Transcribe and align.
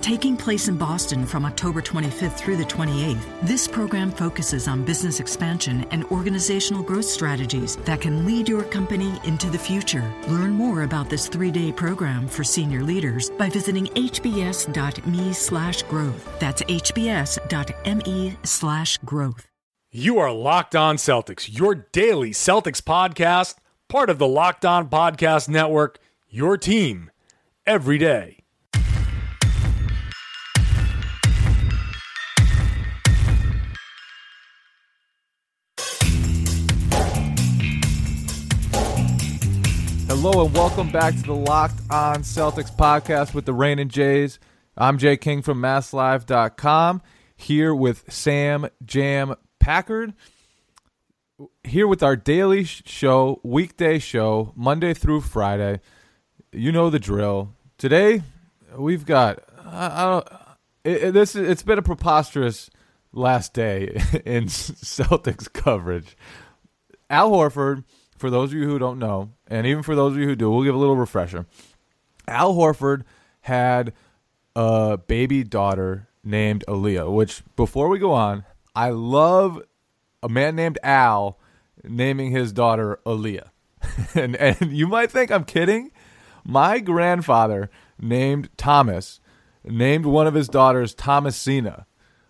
Taking 0.00 0.36
place 0.36 0.68
in 0.68 0.76
Boston 0.76 1.26
from 1.26 1.44
October 1.44 1.82
25th 1.82 2.38
through 2.38 2.56
the 2.56 2.64
28th, 2.64 3.20
this 3.42 3.66
program 3.66 4.10
focuses 4.10 4.68
on 4.68 4.84
business 4.84 5.20
expansion 5.20 5.84
and 5.90 6.04
organizational 6.04 6.82
growth 6.82 7.04
strategies 7.04 7.76
that 7.78 8.00
can 8.00 8.24
lead 8.24 8.48
your 8.48 8.62
company 8.62 9.20
into 9.24 9.50
the 9.50 9.58
future. 9.58 10.10
Learn 10.28 10.52
more 10.52 10.84
about 10.84 11.10
this 11.10 11.28
three-day 11.28 11.72
program 11.72 12.28
for 12.28 12.44
senior 12.44 12.82
leaders 12.82 13.30
by 13.30 13.50
visiting 13.50 13.86
hbs.me 13.86 15.32
slash 15.32 15.82
growth. 15.82 16.38
That's 16.38 16.62
hbs.me 16.62 18.36
slash 18.44 18.98
growth. 18.98 19.46
You 19.90 20.18
are 20.18 20.32
Locked 20.32 20.76
On 20.76 20.96
Celtics, 20.96 21.48
your 21.50 21.74
daily 21.74 22.30
Celtics 22.30 22.80
podcast, 22.80 23.56
part 23.88 24.10
of 24.10 24.18
the 24.18 24.28
Locked 24.28 24.64
On 24.64 24.88
Podcast 24.88 25.48
Network, 25.48 25.98
your 26.28 26.56
team 26.56 27.10
every 27.66 27.98
day. 27.98 28.37
Hello 40.20 40.44
and 40.44 40.52
welcome 40.52 40.90
back 40.90 41.14
to 41.14 41.22
the 41.22 41.32
Locked 41.32 41.80
On 41.92 42.22
Celtics 42.24 42.74
podcast 42.74 43.34
with 43.34 43.44
the 43.44 43.52
Reigning 43.52 43.88
Jays. 43.88 44.40
I'm 44.76 44.98
Jay 44.98 45.16
King 45.16 45.42
from 45.42 45.62
MassLive.com 45.62 47.02
here 47.36 47.72
with 47.72 48.02
Sam 48.12 48.66
Jam 48.84 49.36
Packard. 49.60 50.14
Here 51.62 51.86
with 51.86 52.02
our 52.02 52.16
daily 52.16 52.64
show, 52.64 53.40
weekday 53.44 54.00
show, 54.00 54.52
Monday 54.56 54.92
through 54.92 55.20
Friday. 55.20 55.80
You 56.50 56.72
know 56.72 56.90
the 56.90 56.98
drill. 56.98 57.54
Today 57.78 58.22
we've 58.76 59.06
got 59.06 59.38
I, 59.64 59.86
I 59.86 60.22
it, 60.82 61.12
this 61.12 61.36
it's 61.36 61.62
been 61.62 61.78
a 61.78 61.82
preposterous 61.82 62.70
last 63.12 63.54
day 63.54 64.02
in 64.26 64.46
Celtics 64.46 65.50
coverage. 65.52 66.16
Al 67.08 67.30
Horford 67.30 67.84
for 68.18 68.30
those 68.30 68.50
of 68.50 68.58
you 68.58 68.66
who 68.66 68.78
don't 68.78 68.98
know, 68.98 69.30
and 69.48 69.66
even 69.66 69.82
for 69.82 69.94
those 69.94 70.12
of 70.12 70.18
you 70.18 70.26
who 70.26 70.36
do, 70.36 70.50
we'll 70.50 70.64
give 70.64 70.74
a 70.74 70.78
little 70.78 70.96
refresher. 70.96 71.46
Al 72.28 72.54
Horford 72.54 73.02
had 73.42 73.92
a 74.54 74.98
baby 74.98 75.42
daughter 75.42 76.08
named 76.22 76.64
Aaliyah, 76.68 77.12
which 77.12 77.42
before 77.56 77.88
we 77.88 77.98
go 77.98 78.12
on, 78.12 78.44
I 78.74 78.90
love 78.90 79.60
a 80.22 80.28
man 80.28 80.54
named 80.56 80.78
Al 80.82 81.38
naming 81.82 82.30
his 82.30 82.52
daughter 82.52 83.00
Aaliyah. 83.06 83.48
and 84.14 84.36
and 84.36 84.72
you 84.72 84.86
might 84.86 85.10
think 85.10 85.30
I'm 85.30 85.44
kidding. 85.44 85.90
My 86.44 86.78
grandfather 86.78 87.70
named 88.00 88.50
Thomas 88.56 89.20
named 89.64 90.06
one 90.06 90.26
of 90.26 90.34
his 90.34 90.48
daughters 90.48 90.94
Thomasina. 90.94 91.86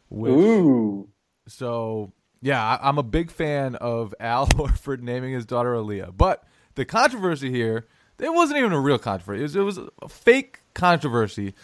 Which, 0.08 0.32
Ooh. 0.32 1.08
So 1.46 2.12
yeah, 2.40 2.62
I, 2.62 2.88
am 2.88 2.98
a 2.98 3.02
big 3.02 3.30
fan 3.30 3.74
of 3.76 4.14
Al 4.20 4.46
Horford 4.48 5.00
naming 5.00 5.32
his 5.32 5.46
daughter 5.46 5.74
Aaliyah. 5.74 6.16
But 6.16 6.44
the 6.78 6.84
controversy 6.84 7.50
here, 7.50 7.86
it 8.18 8.32
wasn't 8.32 8.58
even 8.58 8.72
a 8.72 8.80
real 8.80 8.98
controversy. 8.98 9.40
It 9.40 9.42
was, 9.42 9.56
it 9.56 9.60
was 9.60 9.78
a 10.02 10.08
fake 10.08 10.60
controversy, 10.74 11.54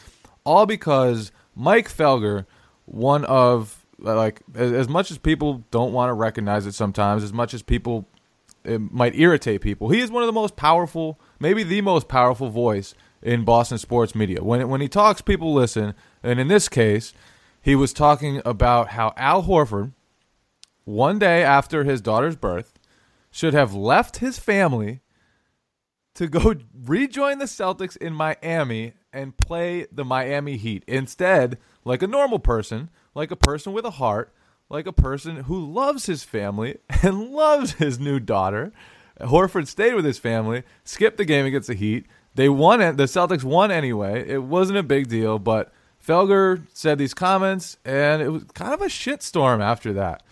all 0.44 0.66
because 0.66 1.32
Mike 1.54 1.88
Felger, 1.88 2.46
one 2.84 3.24
of 3.24 3.86
like 3.98 4.42
as, 4.54 4.72
as 4.72 4.88
much 4.88 5.10
as 5.10 5.18
people 5.18 5.64
don't 5.70 5.92
want 5.92 6.10
to 6.10 6.14
recognize 6.14 6.66
it 6.66 6.72
sometimes, 6.72 7.22
as 7.22 7.32
much 7.32 7.54
as 7.54 7.62
people 7.62 8.06
it 8.64 8.80
might 8.92 9.14
irritate 9.14 9.60
people, 9.60 9.88
he 9.88 10.00
is 10.00 10.10
one 10.10 10.22
of 10.22 10.26
the 10.26 10.32
most 10.32 10.56
powerful, 10.56 11.18
maybe 11.38 11.62
the 11.62 11.80
most 11.80 12.08
powerful 12.08 12.50
voice 12.50 12.94
in 13.22 13.44
Boston 13.44 13.78
sports 13.78 14.14
media. 14.14 14.42
When 14.42 14.68
when 14.68 14.80
he 14.80 14.88
talks, 14.88 15.22
people 15.22 15.54
listen. 15.54 15.94
And 16.22 16.38
in 16.38 16.48
this 16.48 16.68
case, 16.68 17.14
he 17.62 17.74
was 17.74 17.92
talking 17.92 18.42
about 18.44 18.90
how 18.90 19.14
Al 19.16 19.44
Horford 19.44 19.92
one 20.84 21.18
day 21.18 21.42
after 21.42 21.84
his 21.84 22.00
daughter's 22.00 22.36
birth, 22.36 22.78
should 23.30 23.54
have 23.54 23.74
left 23.74 24.18
his 24.18 24.38
family 24.38 25.00
to 26.14 26.26
go 26.26 26.54
rejoin 26.84 27.38
the 27.38 27.44
Celtics 27.44 27.96
in 27.96 28.12
Miami 28.12 28.94
and 29.12 29.36
play 29.36 29.86
the 29.92 30.04
Miami 30.04 30.56
Heat. 30.56 30.84
Instead, 30.86 31.58
like 31.84 32.02
a 32.02 32.06
normal 32.06 32.38
person, 32.38 32.90
like 33.14 33.30
a 33.30 33.36
person 33.36 33.72
with 33.72 33.84
a 33.84 33.92
heart, 33.92 34.32
like 34.68 34.86
a 34.86 34.92
person 34.92 35.44
who 35.44 35.58
loves 35.64 36.06
his 36.06 36.24
family 36.24 36.78
and 37.02 37.30
loves 37.30 37.72
his 37.72 37.98
new 37.98 38.18
daughter, 38.18 38.72
Horford 39.20 39.68
stayed 39.68 39.94
with 39.94 40.04
his 40.04 40.18
family, 40.18 40.64
skipped 40.82 41.18
the 41.18 41.24
game 41.24 41.46
against 41.46 41.68
the 41.68 41.74
Heat. 41.74 42.06
They 42.34 42.48
won 42.48 42.80
it. 42.80 42.96
The 42.96 43.04
Celtics 43.04 43.44
won 43.44 43.70
anyway. 43.70 44.28
It 44.28 44.42
wasn't 44.42 44.78
a 44.78 44.82
big 44.82 45.08
deal, 45.08 45.38
but 45.38 45.72
Felger 46.04 46.66
said 46.72 46.98
these 46.98 47.14
comments, 47.14 47.78
and 47.84 48.20
it 48.20 48.28
was 48.28 48.44
kind 48.54 48.74
of 48.74 48.82
a 48.82 48.86
shitstorm 48.86 49.62
after 49.62 49.92
that. 49.92 50.22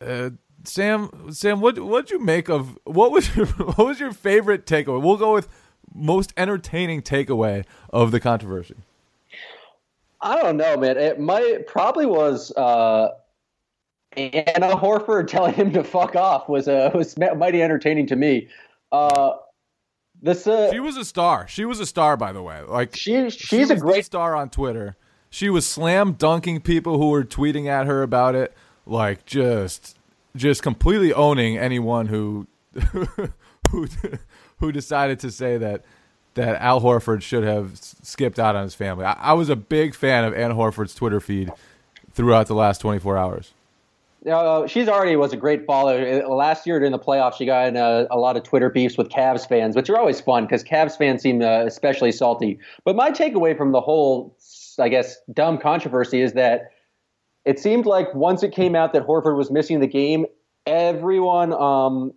Uh, 0.00 0.30
Sam, 0.64 1.30
Sam, 1.30 1.60
what 1.60 1.78
what 1.78 2.10
you 2.10 2.18
make 2.18 2.48
of 2.48 2.78
what 2.84 3.10
was 3.12 3.34
your 3.36 3.46
what 3.46 3.78
was 3.78 4.00
your 4.00 4.12
favorite 4.12 4.66
takeaway? 4.66 5.02
We'll 5.02 5.16
go 5.16 5.32
with 5.32 5.48
most 5.94 6.32
entertaining 6.36 7.02
takeaway 7.02 7.64
of 7.90 8.10
the 8.10 8.20
controversy. 8.20 8.76
I 10.20 10.40
don't 10.40 10.56
know, 10.56 10.76
man. 10.76 10.96
It 10.96 11.20
might 11.20 11.66
probably 11.66 12.06
was 12.06 12.50
uh, 12.56 13.10
Anna 14.16 14.76
Horford 14.76 15.26
telling 15.28 15.54
him 15.54 15.72
to 15.72 15.84
fuck 15.84 16.16
off 16.16 16.48
was 16.48 16.68
uh, 16.68 16.90
was 16.94 17.16
mighty 17.18 17.62
entertaining 17.62 18.06
to 18.08 18.16
me. 18.16 18.48
Uh, 18.90 19.34
this 20.22 20.46
uh, 20.46 20.72
she 20.72 20.80
was 20.80 20.96
a 20.96 21.04
star. 21.04 21.46
She 21.46 21.64
was 21.64 21.80
a 21.80 21.86
star, 21.86 22.16
by 22.16 22.32
the 22.32 22.42
way. 22.42 22.62
Like 22.62 22.96
she 22.96 23.28
she's 23.30 23.34
she 23.34 23.62
a 23.62 23.76
great 23.76 24.04
star 24.04 24.34
on 24.34 24.48
Twitter. 24.48 24.96
She 25.28 25.50
was 25.50 25.66
slam 25.66 26.12
dunking 26.12 26.60
people 26.60 26.96
who 26.98 27.10
were 27.10 27.24
tweeting 27.24 27.66
at 27.66 27.86
her 27.86 28.02
about 28.02 28.34
it 28.34 28.54
like 28.86 29.26
just 29.26 29.98
just 30.36 30.62
completely 30.62 31.12
owning 31.12 31.58
anyone 31.58 32.06
who 32.06 32.46
who 33.70 33.86
who 34.60 34.72
decided 34.72 35.20
to 35.20 35.30
say 35.30 35.56
that 35.58 35.84
that 36.34 36.60
Al 36.60 36.80
Horford 36.80 37.22
should 37.22 37.44
have 37.44 37.76
skipped 37.76 38.38
out 38.38 38.56
on 38.56 38.64
his 38.64 38.74
family. 38.74 39.04
I, 39.04 39.12
I 39.12 39.32
was 39.34 39.48
a 39.48 39.56
big 39.56 39.94
fan 39.94 40.24
of 40.24 40.34
Ann 40.34 40.50
Horford's 40.50 40.94
Twitter 40.94 41.20
feed 41.20 41.52
throughout 42.12 42.48
the 42.48 42.54
last 42.54 42.80
24 42.80 43.16
hours. 43.16 43.52
Uh, 44.28 44.66
she's 44.66 44.88
already 44.88 45.16
was 45.16 45.32
a 45.32 45.36
great 45.36 45.66
follower. 45.66 46.26
Last 46.26 46.66
year 46.66 46.78
during 46.78 46.92
the 46.92 46.98
playoffs, 46.98 47.34
she 47.36 47.44
got 47.44 47.68
in 47.68 47.76
a, 47.76 48.06
a 48.10 48.18
lot 48.18 48.36
of 48.36 48.42
Twitter 48.42 48.70
beefs 48.70 48.96
with 48.96 49.10
Cavs 49.10 49.46
fans, 49.46 49.76
which 49.76 49.90
are 49.90 49.98
always 49.98 50.20
fun 50.20 50.44
because 50.44 50.64
Cavs 50.64 50.96
fans 50.96 51.20
seem 51.22 51.42
uh, 51.42 51.64
especially 51.66 52.10
salty. 52.10 52.58
But 52.84 52.96
my 52.96 53.10
takeaway 53.10 53.56
from 53.56 53.72
the 53.72 53.82
whole, 53.82 54.34
I 54.78 54.88
guess, 54.88 55.18
dumb 55.32 55.58
controversy 55.58 56.22
is 56.22 56.32
that 56.32 56.70
it 57.44 57.58
seemed 57.58 57.86
like 57.86 58.14
once 58.14 58.42
it 58.42 58.52
came 58.52 58.74
out 58.74 58.92
that 58.92 59.06
Horford 59.06 59.36
was 59.36 59.50
missing 59.50 59.80
the 59.80 59.86
game, 59.86 60.26
everyone 60.66 61.52
um, 61.52 62.12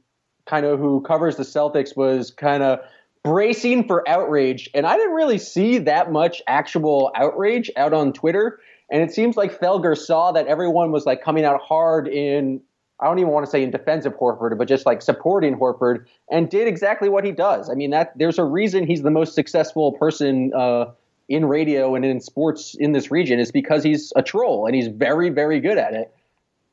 kind 0.45 0.65
of 0.65 0.79
who 0.79 1.01
covers 1.01 1.35
the 1.35 1.43
Celtics 1.43 1.95
was 1.95 2.31
kind 2.31 2.63
of 2.63 2.79
bracing 3.23 3.85
for 3.85 4.07
outrage. 4.07 4.69
And 4.73 4.85
I 4.85 4.95
didn't 4.95 5.13
really 5.13 5.37
see 5.37 5.79
that 5.79 6.11
much 6.11 6.41
actual 6.47 7.11
outrage 7.15 7.69
out 7.75 7.93
on 7.93 8.13
Twitter. 8.13 8.59
And 8.89 9.01
it 9.01 9.13
seems 9.13 9.35
like 9.35 9.59
Felger 9.59 9.97
saw 9.97 10.31
that 10.31 10.47
everyone 10.47 10.91
was 10.91 11.05
like 11.05 11.21
coming 11.21 11.43
out 11.43 11.59
hard 11.61 12.07
in, 12.07 12.61
I 13.01 13.05
don't 13.05 13.19
even 13.19 13.33
want 13.33 13.45
to 13.45 13.51
say 13.51 13.61
in 13.61 13.69
defense 13.69 14.05
of 14.05 14.13
Horford, 14.13 14.57
but 14.57 14.69
just 14.69 14.85
like 14.85 15.01
supporting 15.01 15.57
Horford 15.57 16.05
and 16.31 16.49
did 16.49 16.69
exactly 16.69 17.09
what 17.09 17.25
he 17.25 17.33
does. 17.33 17.69
I 17.69 17.73
mean, 17.73 17.89
that 17.89 18.17
there's 18.17 18.39
a 18.39 18.45
reason 18.45 18.87
he's 18.87 19.01
the 19.01 19.11
most 19.11 19.35
successful 19.35 19.91
person 19.91 20.53
uh, 20.55 20.85
in 21.29 21.45
radio 21.45 21.95
and 21.95 22.05
in 22.05 22.21
sports 22.21 22.75
in 22.79 22.93
this 22.93 23.11
region 23.11 23.39
is 23.39 23.51
because 23.51 23.83
he's 23.83 24.13
a 24.15 24.23
troll 24.23 24.65
and 24.65 24.75
he's 24.75 24.87
very, 24.87 25.29
very 25.29 25.59
good 25.59 25.77
at 25.77 25.93
it. 25.93 26.13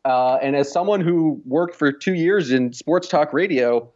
Uh, 0.05 0.37
and 0.37 0.55
as 0.55 0.71
someone 0.71 1.01
who 1.01 1.41
worked 1.47 1.75
for 1.75 1.91
two 1.91 2.15
years 2.15 2.51
in 2.51 2.73
sports 2.73 3.09
talk 3.09 3.33
radio, 3.33 3.89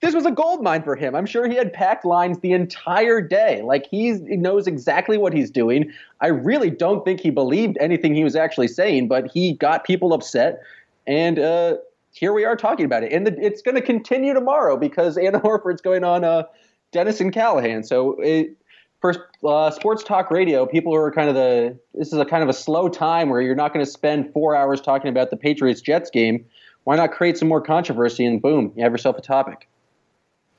this 0.00 0.14
was 0.14 0.24
a 0.24 0.30
gold 0.30 0.62
mine 0.62 0.82
for 0.82 0.96
him. 0.96 1.14
I'm 1.14 1.26
sure 1.26 1.46
he 1.46 1.56
had 1.56 1.72
packed 1.72 2.04
lines 2.04 2.38
the 2.38 2.52
entire 2.52 3.20
day. 3.20 3.60
Like 3.62 3.86
he 3.86 4.12
knows 4.12 4.66
exactly 4.66 5.18
what 5.18 5.34
he's 5.34 5.50
doing. 5.50 5.92
I 6.20 6.28
really 6.28 6.70
don't 6.70 7.04
think 7.04 7.20
he 7.20 7.30
believed 7.30 7.76
anything 7.78 8.14
he 8.14 8.24
was 8.24 8.34
actually 8.34 8.68
saying, 8.68 9.08
but 9.08 9.30
he 9.30 9.52
got 9.52 9.84
people 9.84 10.14
upset. 10.14 10.62
And 11.06 11.38
uh, 11.38 11.76
here 12.12 12.32
we 12.32 12.44
are 12.44 12.56
talking 12.56 12.86
about 12.86 13.04
it. 13.04 13.12
And 13.12 13.26
the, 13.26 13.38
it's 13.38 13.60
going 13.60 13.74
to 13.74 13.82
continue 13.82 14.32
tomorrow 14.32 14.78
because 14.78 15.18
Anna 15.18 15.40
Horford's 15.44 15.82
going 15.82 16.04
on 16.04 16.24
uh, 16.24 16.44
Dennis 16.92 17.20
and 17.20 17.32
Callahan. 17.32 17.84
So 17.84 18.16
it, 18.20 18.56
for 19.00 19.28
uh, 19.44 19.70
sports 19.70 20.02
talk 20.02 20.30
radio, 20.30 20.66
people 20.66 20.92
who 20.92 20.98
are 20.98 21.10
kind 21.10 21.28
of 21.28 21.34
the 21.34 21.78
this 21.94 22.12
is 22.12 22.18
a 22.18 22.24
kind 22.24 22.42
of 22.42 22.48
a 22.48 22.52
slow 22.52 22.88
time 22.88 23.30
where 23.30 23.40
you're 23.40 23.54
not 23.54 23.72
going 23.72 23.84
to 23.84 23.90
spend 23.90 24.32
four 24.32 24.54
hours 24.54 24.80
talking 24.80 25.08
about 25.08 25.30
the 25.30 25.36
Patriots 25.36 25.80
Jets 25.80 26.10
game. 26.10 26.44
Why 26.84 26.96
not 26.96 27.12
create 27.12 27.38
some 27.38 27.48
more 27.48 27.60
controversy 27.60 28.24
and 28.24 28.40
boom, 28.40 28.72
you 28.76 28.82
have 28.82 28.92
yourself 28.92 29.16
a 29.16 29.22
topic. 29.22 29.68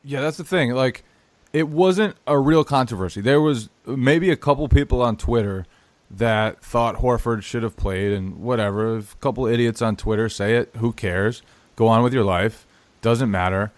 Yeah, 0.03 0.21
that's 0.21 0.37
the 0.37 0.43
thing. 0.43 0.71
Like 0.71 1.03
it 1.53 1.69
wasn't 1.69 2.15
a 2.25 2.39
real 2.39 2.63
controversy. 2.63 3.21
There 3.21 3.41
was 3.41 3.69
maybe 3.85 4.29
a 4.29 4.35
couple 4.35 4.67
people 4.67 5.01
on 5.01 5.17
Twitter 5.17 5.65
that 6.09 6.63
thought 6.63 6.97
Horford 6.97 7.43
should 7.43 7.63
have 7.63 7.77
played, 7.77 8.11
and 8.11 8.41
whatever. 8.41 8.97
A 8.97 9.03
couple 9.19 9.45
idiots 9.45 9.81
on 9.81 9.95
Twitter 9.95 10.29
say 10.29 10.55
it. 10.55 10.71
Who 10.77 10.91
cares? 10.91 11.41
Go 11.75 11.87
on 11.87 12.03
with 12.03 12.13
your 12.13 12.23
life. 12.23 12.65
Doesn't 13.01 13.31
matter. 13.31 13.71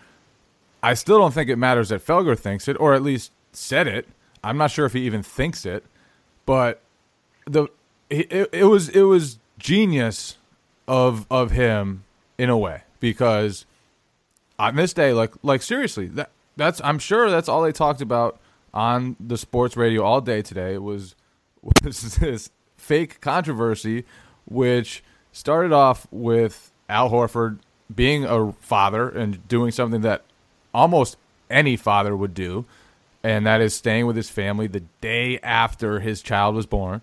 I 0.82 0.96
still 0.96 1.18
don't 1.20 1.34
think 1.34 1.50
it 1.50 1.58
matters 1.58 1.90
that 1.90 2.06
Felger 2.06 2.38
thinks 2.38 2.68
it, 2.68 2.80
or 2.80 2.94
at 2.94 3.04
least 3.04 3.32
said 3.52 3.88
it. 3.88 4.08
I'm 4.44 4.58
not 4.58 4.72
sure 4.72 4.86
if 4.86 4.94
he 4.94 5.02
even 5.02 5.24
thinks 5.24 5.66
it, 5.66 5.84
but 6.46 6.82
the 7.46 7.68
it, 8.10 8.50
it 8.52 8.66
was 8.66 8.90
it 8.90 9.04
was 9.04 9.40
genius 9.58 10.38
of 10.88 11.26
of 11.32 11.52
him 11.52 12.04
in 12.38 12.50
a 12.50 12.58
way 12.58 12.84
because 13.00 13.66
on 14.60 14.76
this 14.76 14.94
day, 14.94 15.14
like 15.14 15.32
like 15.42 15.62
seriously, 15.62 16.08
that 16.08 16.30
that's 16.56 16.82
I'm 16.84 17.00
sure 17.00 17.30
that's 17.30 17.50
all 17.50 17.62
they 17.62 17.72
talked 17.72 18.02
about 18.02 18.40
on 18.74 19.16
the 19.20 19.38
sports 19.38 19.78
radio 19.78 20.04
all 20.04 20.22
day 20.22 20.42
today 20.42 20.78
was 20.78 21.16
was 21.84 22.18
this 22.18 22.50
fake 22.78 23.22
controversy, 23.22 24.06
which 24.46 25.04
started 25.32 25.72
off 25.72 26.08
with 26.12 26.72
Al 26.90 27.10
Horford 27.10 27.60
being 27.94 28.26
a 28.26 28.52
father 28.54 29.10
and 29.10 29.48
doing 29.48 29.72
something 29.72 30.02
that 30.02 30.24
almost 30.74 31.18
any 31.50 31.76
father 31.76 32.16
would 32.16 32.34
do, 32.34 32.66
and 33.24 33.46
that 33.46 33.62
is 33.62 33.74
staying 33.74 34.06
with 34.06 34.16
his 34.16 34.30
family 34.30 34.68
the 34.68 34.82
day 35.02 35.40
after 35.40 36.00
his 36.00 36.22
child 36.22 36.56
was 36.56 36.66
born. 36.66 37.02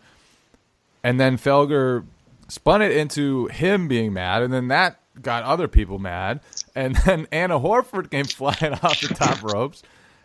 And 1.03 1.19
then 1.19 1.39
Felger 1.39 2.05
spun 2.49 2.83
it 2.83 2.93
into 2.93 3.47
him 3.47 3.89
being 3.89 4.13
mad, 4.13 4.43
and 4.43 4.53
then 4.53 4.69
that 4.69 5.01
got 5.23 5.45
other 5.45 5.69
people 5.69 5.99
mad. 5.99 6.41
And 6.75 6.97
then 7.07 7.27
Anna 7.33 7.59
Horford 7.59 8.11
came 8.11 8.25
flying 8.27 8.75
off 8.75 9.01
the 9.01 9.15
top 9.15 9.43
ropes. 9.53 9.83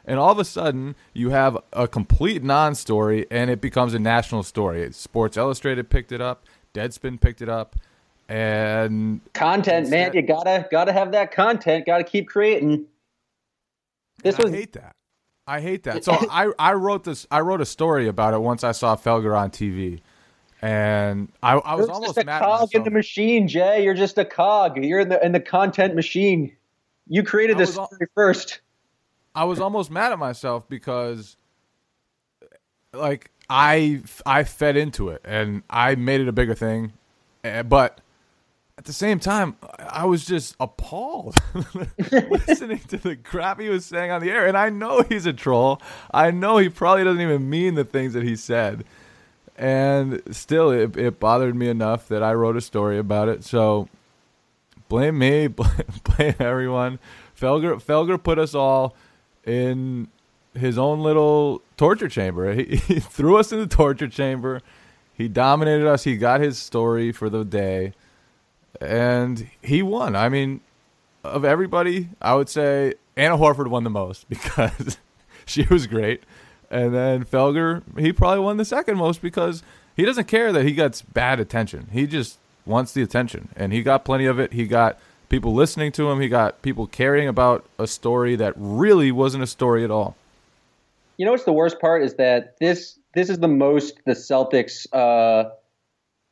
And 0.08 0.20
all 0.20 0.32
of 0.32 0.38
a 0.38 0.46
sudden, 0.46 0.96
you 1.14 1.32
have 1.32 1.58
a 1.74 1.88
complete 1.88 2.44
non 2.44 2.76
story, 2.76 3.26
and 3.32 3.50
it 3.50 3.60
becomes 3.60 3.94
a 3.96 4.00
national 4.00 4.44
story. 4.44 4.92
Sports 4.92 5.36
Illustrated 5.36 5.90
picked 5.90 6.12
it 6.12 6.22
up, 6.22 6.46
Deadspin 6.76 7.20
picked 7.20 7.42
it 7.42 7.50
up, 7.50 7.76
and 8.30 9.22
content, 9.34 9.90
man, 9.90 10.14
you 10.14 10.22
gotta 10.22 10.68
gotta 10.70 10.94
have 10.94 11.12
that 11.14 11.32
content. 11.32 11.88
Gotta 11.88 12.04
keep 12.04 12.28
creating. 12.28 12.86
This 14.22 14.38
was 14.38 14.52
I 14.52 14.58
hate 14.58 14.74
that. 14.74 14.96
I 15.48 15.62
hate 15.62 15.84
that. 15.84 16.04
So 16.04 16.14
I 16.32 16.52
I 16.58 16.74
wrote 16.74 17.04
this. 17.04 17.28
I 17.32 17.42
wrote 17.42 17.62
a 17.62 17.66
story 17.66 18.08
about 18.08 18.34
it 18.34 18.42
once 18.42 18.64
I 18.64 18.72
saw 18.72 18.96
Felger 18.96 19.38
on 19.38 19.52
TV, 19.52 20.00
and 20.62 21.32
I, 21.44 21.54
I 21.54 21.76
was 21.76 21.88
You're 21.88 21.94
almost 21.94 22.16
just 22.16 22.24
a 22.24 22.26
mad 22.26 22.42
cog 22.42 22.70
in 22.74 22.84
the 22.84 22.92
machine, 22.92 23.48
Jay. 23.48 23.84
You're 23.84 23.94
just 23.94 24.18
a 24.18 24.26
cog. 24.26 24.84
You're 24.84 25.02
in 25.02 25.10
the 25.10 25.24
in 25.24 25.32
the 25.32 25.40
content 25.40 25.96
machine. 25.96 26.56
You 27.08 27.24
created 27.24 27.58
this 27.58 27.78
al- 27.78 27.88
story 27.88 28.08
first. 28.16 28.62
I 29.36 29.44
was 29.44 29.60
almost 29.60 29.92
mad 29.92 30.14
at 30.14 30.20
myself 30.20 30.68
because, 30.70 31.36
like, 32.94 33.30
I 33.50 34.02
I 34.26 34.46
fed 34.46 34.78
into 34.78 35.10
it 35.10 35.22
and 35.26 35.62
I 35.70 35.96
made 35.96 36.22
it 36.22 36.28
a 36.28 36.32
bigger 36.32 36.56
thing, 36.56 36.94
eh, 37.44 37.62
but 37.62 38.02
at 38.78 38.86
the 38.86 38.94
same 38.94 39.20
time, 39.20 39.56
I 39.80 40.06
was 40.06 40.26
just 40.26 40.56
appalled 40.60 41.36
listening 42.12 42.80
to 42.90 42.98
the 42.98 43.16
crap 43.16 43.60
he 43.60 43.70
was 43.70 43.86
saying 43.86 44.12
on 44.12 44.22
the 44.22 44.30
air. 44.32 44.48
And 44.48 44.58
I 44.58 44.70
know 44.70 45.02
he's 45.02 45.26
a 45.26 45.34
troll. 45.34 45.82
I 46.14 46.32
know 46.32 46.58
he 46.58 46.70
probably 46.70 47.04
doesn't 47.04 47.22
even 47.22 47.50
mean 47.50 47.76
the 47.76 47.86
things 47.86 48.14
that 48.14 48.24
he 48.24 48.36
said 48.36 48.84
and 49.58 50.22
still 50.36 50.72
it, 50.72 50.98
it 50.98 51.20
bothered 51.20 51.56
me 51.56 51.70
enough 51.70 52.08
that 52.10 52.22
I 52.22 52.34
wrote 52.34 52.58
a 52.58 52.62
story 52.62 52.98
about 52.98 53.30
it. 53.30 53.44
So 53.44 53.88
blame 54.90 55.18
me, 55.18 55.48
blame, 55.48 56.36
everyone. 56.40 57.00
Felger 57.40 57.82
Felger 57.82 58.22
put 58.22 58.40
us 58.40 58.54
all 58.54 58.96
in 59.46 60.08
his 60.54 60.78
own 60.78 61.02
little 61.02 61.62
torture 61.78 62.10
chamber. 62.10 62.54
He, 62.54 62.64
he 62.76 63.00
threw 63.00 63.38
us 63.38 63.52
in 63.52 63.60
the 63.60 63.68
torture 63.68 64.08
chamber. 64.08 64.62
He 65.14 65.28
dominated 65.30 65.88
us. 65.88 66.04
He 66.04 66.18
got 66.18 66.42
his 66.42 66.58
story 66.58 67.12
for 67.12 67.30
the 67.30 67.46
day, 67.46 67.94
and 68.82 69.48
he 69.62 69.82
won. 69.82 70.16
I 70.16 70.30
mean, 70.30 70.62
of 71.24 71.46
everybody, 71.46 72.10
I 72.22 72.36
would 72.36 72.50
say 72.50 72.96
Anna 73.16 73.38
Horford 73.38 73.68
won 73.68 73.84
the 73.84 73.90
most 73.90 74.30
because 74.30 74.98
she 75.46 75.64
was 75.64 75.88
great. 75.88 76.24
And 76.70 76.94
then 76.94 77.26
Felger, 77.26 77.84
he 77.98 78.12
probably 78.12 78.40
won 78.40 78.58
the 78.58 78.66
second 78.66 78.98
most 78.98 79.22
because 79.22 79.64
he 79.96 80.04
doesn't 80.04 80.28
care 80.28 80.52
that 80.52 80.66
he 80.66 80.74
gets 80.74 81.02
bad 81.02 81.40
attention. 81.40 81.88
He 81.92 82.08
just 82.08 82.38
wants 82.66 82.92
the 82.92 83.02
attention, 83.02 83.50
and 83.56 83.72
he 83.72 83.84
got 83.84 84.04
plenty 84.04 84.26
of 84.26 84.40
it. 84.40 84.54
He 84.54 84.66
got 84.66 84.98
people 85.30 85.54
listening 85.54 85.92
to 85.94 86.10
him. 86.10 86.20
He 86.20 86.28
got 86.28 86.62
people 86.62 86.88
caring 86.88 87.28
about 87.28 87.66
a 87.78 87.88
story 87.88 88.36
that 88.36 88.54
really 88.56 89.12
wasn't 89.12 89.44
a 89.44 89.48
story 89.48 89.84
at 89.84 89.92
all. 89.92 90.16
You 91.18 91.26
know 91.26 91.32
what's 91.32 91.46
the 91.46 91.54
worst 91.54 91.80
part 91.80 92.04
is 92.04 92.16
that 92.16 92.56
this 92.60 93.00
this 93.14 93.30
is 93.30 93.40
the 93.40 93.48
most 93.48 94.02
the 94.06 94.14
Celtics 94.14 94.86
uh, 94.92 95.52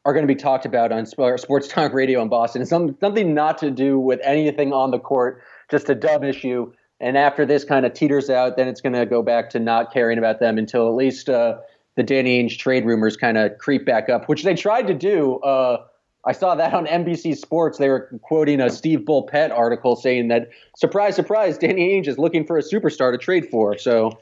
are 0.05 0.13
going 0.13 0.27
to 0.27 0.33
be 0.33 0.39
talked 0.39 0.65
about 0.65 0.91
on 0.91 1.05
sports 1.05 1.67
talk 1.67 1.93
radio 1.93 2.21
in 2.21 2.29
Boston. 2.29 2.61
It's 2.61 2.69
something 2.71 3.33
not 3.33 3.57
to 3.59 3.71
do 3.71 3.99
with 3.99 4.19
anything 4.23 4.73
on 4.73 4.91
the 4.91 4.99
court, 4.99 5.41
just 5.71 5.89
a 5.89 5.95
dumb 5.95 6.23
issue. 6.23 6.71
And 6.99 7.17
after 7.17 7.45
this 7.45 7.63
kind 7.63 7.85
of 7.85 7.93
teeters 7.93 8.29
out, 8.29 8.55
then 8.55 8.67
it's 8.67 8.81
going 8.81 8.93
to 8.93 9.05
go 9.05 9.21
back 9.21 9.49
to 9.51 9.59
not 9.59 9.93
caring 9.93 10.17
about 10.17 10.39
them 10.39 10.57
until 10.57 10.87
at 10.87 10.95
least 10.95 11.29
uh, 11.29 11.57
the 11.95 12.03
Danny 12.03 12.41
Ainge 12.41 12.57
trade 12.57 12.85
rumors 12.85 13.17
kind 13.17 13.37
of 13.37 13.57
creep 13.57 13.85
back 13.85 14.09
up, 14.09 14.29
which 14.29 14.43
they 14.43 14.55
tried 14.55 14.87
to 14.87 14.93
do. 14.93 15.37
Uh, 15.37 15.83
I 16.25 16.31
saw 16.31 16.55
that 16.55 16.73
on 16.73 16.85
NBC 16.85 17.35
Sports. 17.35 17.77
They 17.77 17.89
were 17.89 18.09
quoting 18.21 18.61
a 18.61 18.69
Steve 18.69 18.99
Bulpett 18.99 19.51
article 19.51 19.95
saying 19.95 20.29
that, 20.29 20.49
surprise, 20.77 21.15
surprise, 21.15 21.57
Danny 21.57 21.89
Ainge 21.93 22.07
is 22.07 22.17
looking 22.17 22.45
for 22.45 22.57
a 22.57 22.61
superstar 22.61 23.11
to 23.11 23.17
trade 23.17 23.47
for. 23.51 23.77
So 23.77 24.17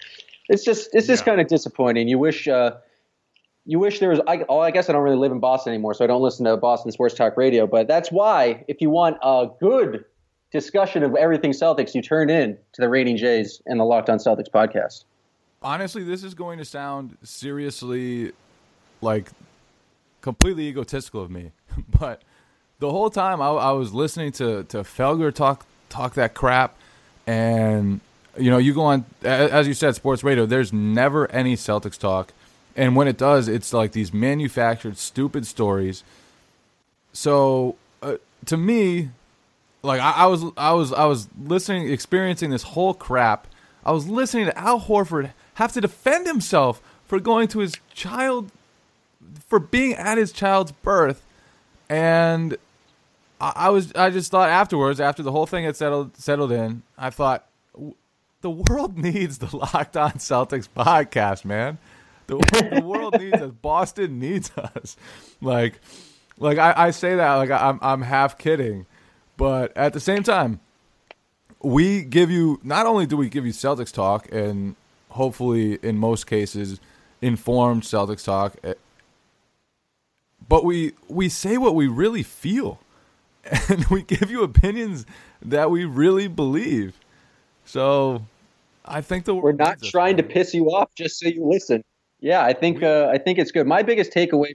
it's 0.50 0.64
just 0.64 0.90
it's 0.94 1.08
just 1.08 1.22
yeah. 1.22 1.26
kind 1.26 1.42
of 1.42 1.48
disappointing. 1.48 2.08
You 2.08 2.18
wish 2.18 2.48
uh, 2.48 2.72
you 3.66 3.80
wish 3.80 4.00
there 4.00 4.10
was. 4.10 4.20
I, 4.28 4.44
oh, 4.50 4.60
I 4.60 4.72
guess 4.72 4.90
I 4.90 4.94
don't 4.94 5.04
really 5.04 5.18
live 5.18 5.32
in 5.32 5.40
Boston 5.40 5.74
anymore, 5.74 5.94
so 5.94 6.04
I 6.04 6.08
don't 6.08 6.22
listen 6.22 6.46
to 6.46 6.58
Boston 6.58 6.92
sports 6.92 7.16
talk 7.16 7.38
radio. 7.38 7.68
But 7.68 7.88
that's 7.88 8.12
why, 8.12 8.66
if 8.68 8.82
you 8.82 8.90
want 8.90 9.18
a 9.22 9.48
good 9.60 10.06
discussion 10.52 11.04
of 11.04 11.16
everything 11.16 11.52
Celtics, 11.52 11.94
you 11.96 12.02
turn 12.02 12.30
in 12.30 12.58
to 12.74 12.82
the 12.82 12.90
Reigning 12.90 13.18
Jays 13.18 13.62
and 13.66 13.80
the 13.80 13.84
Locked 13.84 14.10
On 14.10 14.18
Celtics 14.18 14.50
podcast. 14.50 15.06
Honestly, 15.62 16.04
this 16.04 16.24
is 16.24 16.34
going 16.34 16.58
to 16.58 16.66
sound 16.66 17.18
seriously 17.24 18.32
like 19.02 19.30
completely 20.22 20.68
egotistical 20.68 21.22
of 21.22 21.30
me, 21.30 21.52
but 22.00 22.22
the 22.80 22.90
whole 22.90 23.10
time 23.10 23.42
I, 23.42 23.50
I 23.50 23.72
was 23.72 23.94
listening 23.94 24.32
to 24.34 24.64
to 24.66 24.80
Felger 24.80 25.34
talk 25.34 25.66
talk 25.90 26.16
that 26.16 26.34
crap, 26.34 26.76
and 27.28 28.02
you 28.38 28.50
know, 28.50 28.58
you 28.58 28.74
go 28.74 28.82
on 28.82 29.06
as 29.24 29.68
you 29.68 29.74
said, 29.74 29.96
sports 29.96 30.24
radio. 30.24 30.46
There's 30.46 30.74
never 30.74 31.30
any 31.32 31.56
Celtics 31.56 31.98
talk, 31.98 32.34
and 32.76 32.96
when 32.96 33.08
it 33.08 33.18
does, 33.18 33.48
it's 33.48 33.74
like 33.74 33.92
these 33.92 34.14
manufactured, 34.14 34.98
stupid 34.98 35.46
stories. 35.46 36.04
So, 37.14 37.76
uh, 38.02 38.16
to 38.46 38.58
me, 38.58 39.10
like 39.84 40.00
I, 40.02 40.12
I, 40.12 40.26
was 40.28 40.44
I 40.58 40.74
was 40.74 40.94
I 40.94 41.06
was 41.06 41.28
listening, 41.40 41.92
experiencing 41.92 42.50
this 42.50 42.64
whole 42.64 42.94
crap. 42.94 43.48
I 43.86 43.92
was 43.92 44.08
listening 44.08 44.46
to 44.46 44.58
Al 44.58 44.80
Horford 44.80 45.32
have 45.56 45.74
to 45.74 45.82
defend 45.82 46.28
himself 46.28 46.82
for 47.06 47.20
going 47.20 47.48
to 47.50 47.60
his 47.60 47.76
child, 47.94 48.52
for 49.48 49.60
being 49.60 49.94
at 49.96 50.18
his 50.18 50.32
child's 50.32 50.72
birth, 50.72 51.26
and 51.90 52.58
I, 53.40 53.54
I 53.56 53.70
was 53.70 53.94
I 53.94 54.10
just 54.12 54.32
thought 54.32 54.50
afterwards, 54.50 55.00
after 55.02 55.24
the 55.24 55.32
whole 55.32 55.46
thing 55.46 55.66
had 55.66 55.76
settled 55.76 56.16
settled 56.16 56.52
in, 56.52 56.84
I 56.98 57.10
thought 57.10 57.46
the 58.42 58.50
world 58.50 58.98
needs 59.10 59.40
the 59.40 59.56
Locked 59.56 59.98
On 59.98 60.12
Celtics 60.14 60.70
podcast, 60.76 61.44
man. 61.44 61.78
The, 62.38 62.80
the 62.80 62.86
world 62.86 63.20
needs 63.20 63.42
us. 63.42 63.52
Boston 63.62 64.20
needs 64.20 64.52
us. 64.58 64.98
Like, 65.42 65.80
like 66.38 66.58
I, 66.58 66.74
I 66.76 66.92
say 66.92 67.16
that 67.16 67.36
like 67.36 67.52
I'm 67.52 67.80
I'm 67.82 68.02
half 68.02 68.38
kidding 68.38 68.86
but 69.42 69.76
at 69.76 69.94
the 69.94 70.00
same 70.00 70.22
time, 70.22 70.60
we 71.64 72.04
give 72.04 72.30
you 72.30 72.60
not 72.62 72.86
only 72.86 73.08
do 73.08 73.18
we 73.18 73.28
give 73.28 73.44
you 73.44 73.52
Celtics 73.52 73.92
talk 73.92 74.32
and 74.32 74.76
hopefully 75.10 75.80
in 75.82 75.98
most 75.98 76.28
cases 76.28 76.80
informed 77.24 77.82
Celtics 77.82 78.24
talk, 78.24 78.58
eh, 78.64 78.76
but 80.48 80.64
we 80.64 80.94
we 81.08 81.28
say 81.28 81.58
what 81.58 81.74
we 81.74 81.88
really 81.88 82.22
feel, 82.22 82.82
and 83.68 83.84
we 83.86 84.04
give 84.04 84.30
you 84.30 84.44
opinions 84.44 85.08
that 85.42 85.72
we 85.72 85.86
really 85.86 86.28
believe. 86.28 87.00
So, 87.66 88.24
I 88.86 89.02
think 89.02 89.26
the 89.26 89.34
we're 89.34 89.54
not 89.54 89.82
trying 89.82 90.18
to 90.18 90.24
piss 90.24 90.54
you 90.54 90.68
off 90.68 90.94
just 90.94 91.20
so 91.20 91.28
you 91.30 91.48
listen. 91.48 91.84
Yeah, 92.22 92.44
I 92.44 92.54
think 92.54 92.84
uh, 92.84 93.10
I 93.12 93.18
think 93.18 93.40
it's 93.40 93.52
good. 93.52 93.68
My 93.68 93.82
biggest 93.82 94.14
takeaway 94.14 94.54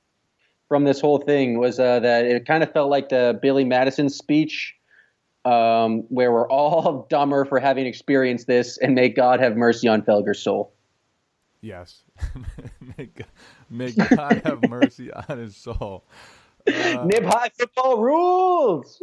from 0.68 0.84
this 0.84 1.00
whole 1.00 1.18
thing 1.18 1.58
was 1.58 1.78
uh, 1.78 2.00
that 2.00 2.24
it 2.24 2.46
kind 2.46 2.62
of 2.62 2.72
felt 2.72 2.90
like 2.90 3.08
the 3.08 3.38
Billy 3.42 3.64
Madison 3.64 4.08
speech 4.08 4.74
um, 5.44 6.00
where 6.08 6.32
we're 6.32 6.48
all 6.48 7.06
dumber 7.10 7.44
for 7.44 7.58
having 7.58 7.86
experienced 7.86 8.46
this, 8.46 8.78
and 8.78 8.94
may 8.94 9.08
God 9.08 9.40
have 9.40 9.56
mercy 9.56 9.88
on 9.88 10.02
Felger's 10.02 10.40
soul. 10.40 10.72
Yes, 11.60 12.02
may, 12.98 13.06
God, 13.06 13.26
may 13.70 13.92
God 13.92 14.42
have 14.44 14.62
mercy 14.68 15.12
on 15.28 15.38
his 15.38 15.56
soul. 15.56 16.04
Uh, 16.66 17.04
Nib 17.06 17.24
high 17.24 17.50
football 17.58 17.98
rules. 17.98 19.02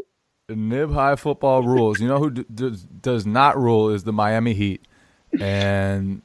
Nib 0.50 0.92
high 0.92 1.16
football 1.16 1.64
rules. 1.64 2.00
You 2.00 2.08
know 2.08 2.20
who 2.20 2.30
d- 2.30 2.46
d- 2.54 2.78
does 3.02 3.26
not 3.26 3.58
rule 3.58 3.90
is 3.90 4.04
the 4.04 4.14
Miami 4.14 4.54
Heat, 4.54 4.86
and 5.40 6.22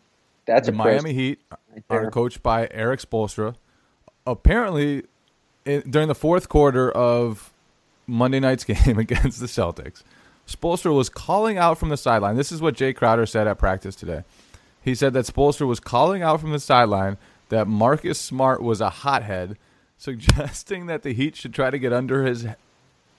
That's 0.49 0.67
the 0.67 0.73
a 0.73 0.77
Miami 0.77 1.13
Heat 1.13 1.41
there. 1.89 2.07
are 2.07 2.11
coached 2.11 2.43
by 2.43 2.69
Erik 2.71 3.01
Spoelstra. 3.01 3.55
Apparently, 4.27 5.05
in, 5.67 5.83
during 5.89 6.09
the 6.09 6.15
fourth 6.15 6.49
quarter 6.49 6.91
of 6.91 7.53
Monday 8.07 8.41
night's 8.41 8.65
game 8.85 8.99
against 8.99 9.41
the 9.41 9.47
Celtics, 9.47 10.03
Spoelstra 10.49 10.97
was 10.97 11.11
calling 11.11 11.59
out 11.59 11.77
from 11.77 11.91
the 11.91 11.99
sideline. 11.99 12.37
This 12.37 12.51
is 12.51 12.63
what 12.63 12.75
Jae 12.75 12.97
Crowder 12.97 13.27
said 13.27 13.47
at 13.47 13.59
practice 13.59 13.95
today. 13.95 14.25
He 14.83 14.95
said 14.95 15.13
that 15.13 15.27
Spoelstra 15.27 15.67
was 15.67 15.81
calling 15.81 16.23
out 16.23 16.41
from 16.41 16.53
the 16.53 16.61
sideline 16.61 17.19
that 17.51 17.69
Marcus 17.69 18.19
Smart 18.19 18.63
was 18.63 18.81
a 18.81 18.89
hothead, 18.89 19.59
suggesting 19.99 20.87
that 20.87 21.03
the 21.03 21.13
Heat 21.13 21.37
should 21.37 21.53
try 21.53 21.69
to 21.69 21.79
get 21.79 21.93
under 21.93 22.25
his 22.25 22.47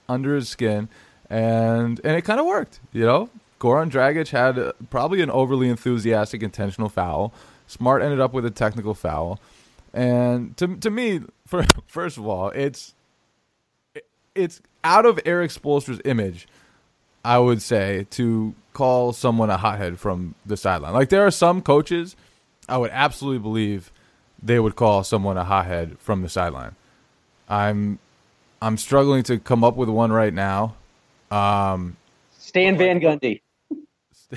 under 0.08 0.34
his 0.34 0.48
skin, 0.48 0.88
and 1.28 2.00
and 2.02 2.16
it 2.16 2.22
kind 2.22 2.40
of 2.40 2.46
worked. 2.46 2.80
You 2.92 3.04
know, 3.04 3.30
Goran 3.60 3.90
Dragic 3.90 4.30
had 4.30 4.58
uh, 4.58 4.72
probably 4.88 5.20
an 5.20 5.30
overly 5.30 5.68
enthusiastic 5.68 6.42
intentional 6.42 6.88
foul. 6.88 7.32
Smart 7.66 8.02
ended 8.02 8.18
up 8.18 8.32
with 8.32 8.44
a 8.44 8.50
technical 8.50 8.94
foul, 8.94 9.38
and 9.92 10.56
to 10.56 10.76
to 10.76 10.90
me, 10.90 11.20
for, 11.46 11.64
first 11.86 12.16
of 12.16 12.26
all, 12.26 12.48
it's 12.48 12.94
it's 14.34 14.60
out 14.82 15.06
of 15.06 15.20
Erik 15.24 15.50
Spoelstra's 15.50 16.00
image. 16.04 16.48
I 17.22 17.38
would 17.38 17.60
say 17.60 18.06
to 18.12 18.54
call 18.72 19.12
someone 19.12 19.50
a 19.50 19.58
hothead 19.58 19.98
from 19.98 20.34
the 20.46 20.56
sideline. 20.56 20.94
Like 20.94 21.10
there 21.10 21.26
are 21.26 21.30
some 21.30 21.60
coaches, 21.60 22.16
I 22.66 22.78
would 22.78 22.90
absolutely 22.92 23.40
believe 23.40 23.92
they 24.42 24.58
would 24.58 24.74
call 24.74 25.04
someone 25.04 25.36
a 25.36 25.44
hothead 25.44 25.98
from 25.98 26.22
the 26.22 26.30
sideline. 26.30 26.76
I'm 27.46 27.98
I'm 28.62 28.78
struggling 28.78 29.22
to 29.24 29.38
come 29.38 29.64
up 29.64 29.76
with 29.76 29.90
one 29.90 30.12
right 30.12 30.32
now. 30.32 30.76
Um, 31.30 31.98
Stan 32.38 32.78
Van 32.78 33.00
Gundy. 33.00 33.42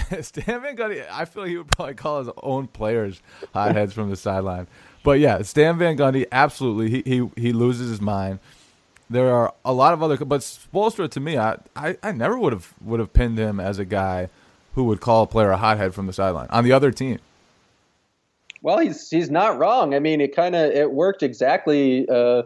Stan 0.22 0.62
Van 0.62 0.76
Gundy, 0.76 1.06
I 1.12 1.26
feel 1.26 1.44
like 1.44 1.50
he 1.52 1.58
would 1.58 1.70
probably 1.70 1.94
call 1.94 2.20
his 2.20 2.34
own 2.42 2.68
players 2.68 3.22
hotheads 3.54 3.94
from 3.94 4.10
the 4.10 4.16
sideline. 4.16 4.68
But 5.04 5.20
yeah, 5.20 5.42
Stan 5.42 5.78
Van 5.78 5.98
Gundy, 5.98 6.26
absolutely, 6.32 6.90
he 6.90 7.04
he 7.06 7.30
he 7.42 7.54
loses 7.54 7.90
his 7.90 8.02
mind. 8.02 8.40
There 9.10 9.32
are 9.32 9.54
a 9.64 9.74
lot 9.74 9.94
of 9.94 10.02
other, 10.02 10.18
but 10.18 10.42
Spoelstra 10.42 11.10
to 11.12 11.20
me, 11.20 11.38
I, 11.38 11.58
I, 11.76 11.98
I 12.02 12.12
never 12.12 12.38
would 12.38 12.54
have 12.54 12.74
would 12.82 13.00
have 13.00 13.14
pinned 13.14 13.38
him 13.38 13.60
as 13.60 13.78
a 13.78 13.86
guy 13.86 14.30
who 14.74 14.86
would 14.86 15.02
call 15.02 15.24
a 15.24 15.28
player 15.28 15.52
a 15.52 15.58
hothead 15.58 15.94
from 15.94 16.08
the 16.08 16.14
sideline 16.14 16.48
on 16.50 16.64
the 16.64 16.72
other 16.72 16.92
team. 16.92 17.20
Well, 18.64 18.80
he's 18.80 19.10
he's 19.10 19.30
not 19.30 19.60
wrong. 19.60 19.94
I 19.94 20.00
mean, 20.00 20.22
it 20.22 20.36
kind 20.36 20.56
of 20.56 20.72
it 20.72 20.92
worked 20.92 21.22
exactly 21.22 22.08
uh, 22.10 22.44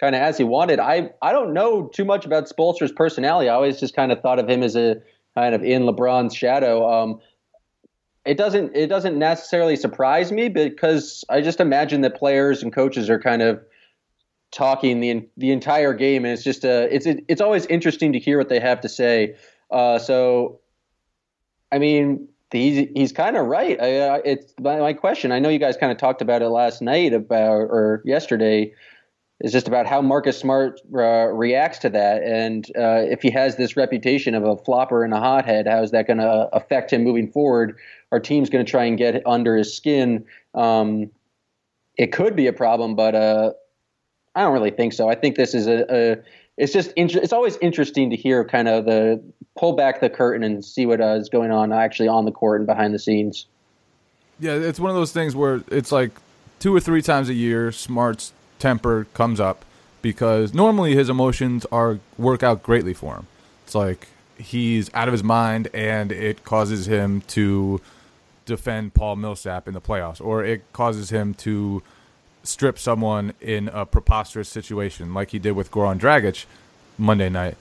kind 0.00 0.16
of 0.16 0.22
as 0.22 0.38
he 0.38 0.44
wanted. 0.44 0.80
I 0.80 1.10
I 1.22 1.32
don't 1.32 1.52
know 1.52 1.88
too 1.94 2.06
much 2.06 2.24
about 2.24 2.48
Spoelstra's 2.48 2.90
personality. 2.90 3.48
I 3.48 3.54
always 3.54 3.78
just 3.78 3.94
kind 3.94 4.10
of 4.10 4.20
thought 4.22 4.38
of 4.38 4.48
him 4.48 4.62
as 4.62 4.74
a 4.74 4.96
kind 5.34 5.54
of 5.54 5.62
in 5.62 5.82
LeBron's 5.82 6.34
shadow. 6.34 6.88
Um, 6.88 7.20
it 8.24 8.36
doesn't 8.36 8.76
it 8.76 8.88
doesn't 8.88 9.18
necessarily 9.18 9.76
surprise 9.76 10.30
me 10.30 10.48
because 10.48 11.24
I 11.28 11.40
just 11.40 11.60
imagine 11.60 12.02
that 12.02 12.16
players 12.16 12.62
and 12.62 12.72
coaches 12.72 13.08
are 13.08 13.18
kind 13.18 13.42
of 13.42 13.60
talking 14.50 15.00
the 15.00 15.26
the 15.36 15.52
entire 15.52 15.94
game, 15.94 16.24
and 16.24 16.32
it's 16.34 16.42
just 16.42 16.64
uh, 16.64 16.86
it's 16.90 17.06
it, 17.06 17.24
it's 17.28 17.40
always 17.40 17.66
interesting 17.66 18.12
to 18.12 18.18
hear 18.18 18.38
what 18.38 18.48
they 18.48 18.60
have 18.60 18.80
to 18.82 18.88
say. 18.88 19.36
Uh, 19.70 19.98
so, 19.98 20.60
I 21.72 21.78
mean, 21.78 22.28
he's 22.50 22.88
he's 22.94 23.12
kind 23.12 23.36
of 23.36 23.46
right. 23.46 23.80
I, 23.80 23.98
uh, 23.98 24.20
it's 24.24 24.52
my, 24.60 24.78
my 24.80 24.92
question. 24.92 25.32
I 25.32 25.38
know 25.38 25.48
you 25.48 25.58
guys 25.58 25.76
kind 25.76 25.92
of 25.92 25.98
talked 25.98 26.20
about 26.20 26.42
it 26.42 26.48
last 26.48 26.82
night 26.82 27.12
about 27.12 27.52
or 27.52 28.02
yesterday. 28.04 28.74
Is 29.42 29.52
just 29.52 29.68
about 29.68 29.86
how 29.86 30.02
Marcus 30.02 30.38
Smart 30.38 30.82
uh, 30.94 31.28
reacts 31.28 31.78
to 31.78 31.88
that, 31.88 32.22
and 32.22 32.66
uh, 32.76 33.00
if 33.08 33.22
he 33.22 33.30
has 33.30 33.56
this 33.56 33.74
reputation 33.74 34.34
of 34.34 34.44
a 34.44 34.54
flopper 34.54 35.02
and 35.02 35.14
a 35.14 35.18
hothead, 35.18 35.66
how 35.66 35.82
is 35.82 35.92
that 35.92 36.06
going 36.06 36.18
to 36.18 36.48
affect 36.52 36.92
him 36.92 37.04
moving 37.04 37.30
forward? 37.30 37.78
Our 38.12 38.20
team's 38.20 38.50
going 38.50 38.64
to 38.64 38.70
try 38.70 38.84
and 38.84 38.98
get 38.98 39.26
under 39.26 39.56
his 39.56 39.74
skin. 39.74 40.26
Um, 40.54 41.10
it 41.96 42.12
could 42.12 42.36
be 42.36 42.48
a 42.48 42.52
problem, 42.52 42.96
but 42.96 43.14
uh, 43.14 43.52
I 44.34 44.42
don't 44.42 44.52
really 44.52 44.70
think 44.70 44.92
so. 44.92 45.08
I 45.08 45.14
think 45.14 45.36
this 45.36 45.54
is 45.54 45.66
a, 45.66 45.86
a 45.88 46.16
it's 46.58 46.74
just 46.74 46.92
inter- 46.92 47.20
it's 47.20 47.32
always 47.32 47.56
interesting 47.62 48.10
to 48.10 48.16
hear 48.16 48.44
kind 48.44 48.68
of 48.68 48.84
the 48.84 49.22
pull 49.56 49.72
back 49.72 50.00
the 50.00 50.10
curtain 50.10 50.42
and 50.42 50.62
see 50.62 50.84
what 50.84 51.00
uh, 51.00 51.14
is 51.14 51.30
going 51.30 51.50
on 51.50 51.72
actually 51.72 52.08
on 52.08 52.26
the 52.26 52.32
court 52.32 52.60
and 52.60 52.66
behind 52.66 52.92
the 52.92 52.98
scenes. 52.98 53.46
Yeah, 54.38 54.52
it's 54.52 54.78
one 54.78 54.90
of 54.90 54.96
those 54.96 55.12
things 55.12 55.34
where 55.34 55.62
it's 55.70 55.92
like 55.92 56.10
two 56.58 56.74
or 56.74 56.80
three 56.80 57.02
times 57.02 57.28
a 57.28 57.34
year, 57.34 57.72
Smart's 57.72 58.32
temper 58.60 59.06
comes 59.14 59.40
up 59.40 59.64
because 60.02 60.54
normally 60.54 60.94
his 60.94 61.08
emotions 61.08 61.66
are 61.72 61.98
work 62.16 62.42
out 62.42 62.62
greatly 62.62 62.94
for 62.94 63.16
him. 63.16 63.26
It's 63.64 63.74
like 63.74 64.08
he's 64.38 64.92
out 64.94 65.08
of 65.08 65.12
his 65.12 65.24
mind 65.24 65.68
and 65.74 66.12
it 66.12 66.44
causes 66.44 66.86
him 66.86 67.22
to 67.22 67.80
defend 68.46 68.94
Paul 68.94 69.16
Millsap 69.16 69.68
in 69.68 69.74
the 69.74 69.80
playoffs, 69.80 70.20
or 70.20 70.44
it 70.44 70.72
causes 70.72 71.10
him 71.10 71.34
to 71.34 71.82
strip 72.42 72.78
someone 72.78 73.32
in 73.40 73.68
a 73.68 73.84
preposterous 73.84 74.48
situation 74.48 75.12
like 75.12 75.30
he 75.30 75.38
did 75.38 75.52
with 75.52 75.70
Goran 75.70 75.98
Dragic 75.98 76.46
Monday 76.98 77.28
night. 77.28 77.56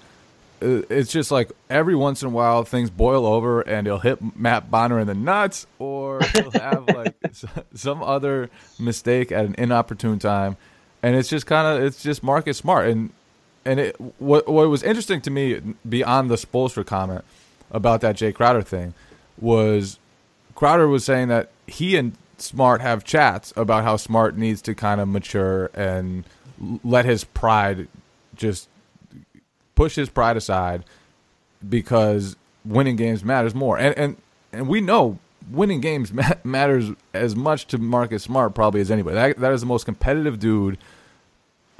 Uh, 0.61 0.81
it's 0.89 1.11
just 1.11 1.31
like 1.31 1.51
every 1.69 1.95
once 1.95 2.21
in 2.21 2.27
a 2.27 2.31
while 2.31 2.63
things 2.63 2.89
boil 2.89 3.25
over 3.25 3.61
and 3.61 3.87
he'll 3.87 3.99
hit 3.99 4.19
Matt 4.35 4.69
Bonner 4.69 4.99
in 4.99 5.07
the 5.07 5.13
nuts 5.13 5.67
or 5.77 6.19
he'll 6.33 6.51
have 6.51 6.85
like 6.87 7.15
some 7.73 8.03
other 8.03 8.49
mistake 8.77 9.31
at 9.31 9.45
an 9.45 9.55
inopportune 9.57 10.19
time. 10.19 10.57
And 11.01 11.15
it's 11.15 11.29
just 11.29 11.45
kind 11.45 11.67
of 11.67 11.83
it's 11.83 12.03
just 12.03 12.23
Marcus 12.23 12.57
Smart 12.57 12.87
and 12.87 13.11
and 13.65 13.79
it 13.79 13.95
what 14.19 14.47
what 14.47 14.69
was 14.69 14.83
interesting 14.83 15.21
to 15.21 15.31
me 15.31 15.61
beyond 15.87 16.29
the 16.29 16.35
Spoelstra 16.35 16.85
comment 16.85 17.23
about 17.71 18.01
that 18.01 18.15
Jae 18.15 18.33
Crowder 18.33 18.61
thing 18.61 18.93
was 19.39 19.99
Crowder 20.55 20.87
was 20.87 21.05
saying 21.05 21.29
that 21.29 21.49
he 21.67 21.95
and 21.95 22.13
Smart 22.37 22.81
have 22.81 23.03
chats 23.03 23.53
about 23.55 23.83
how 23.83 23.97
Smart 23.97 24.37
needs 24.37 24.61
to 24.63 24.75
kind 24.75 24.99
of 25.01 25.07
mature 25.07 25.69
and 25.73 26.25
let 26.83 27.05
his 27.05 27.23
pride 27.23 27.87
just 28.35 28.67
push 29.75 29.95
his 29.95 30.09
pride 30.09 30.37
aside 30.37 30.83
because 31.67 32.35
winning 32.65 32.95
games 32.95 33.23
matters 33.23 33.55
more. 33.55 33.77
And 33.77 33.97
and 33.97 34.17
and 34.51 34.67
we 34.67 34.81
know 34.81 35.19
winning 35.51 35.81
games 35.81 36.13
ma- 36.13 36.33
matters 36.43 36.91
as 37.13 37.35
much 37.35 37.67
to 37.67 37.77
Marcus 37.77 38.23
Smart 38.23 38.53
probably 38.55 38.81
as 38.81 38.91
anybody. 38.91 39.15
That 39.15 39.37
that 39.37 39.53
is 39.53 39.61
the 39.61 39.67
most 39.67 39.85
competitive 39.85 40.39
dude 40.39 40.77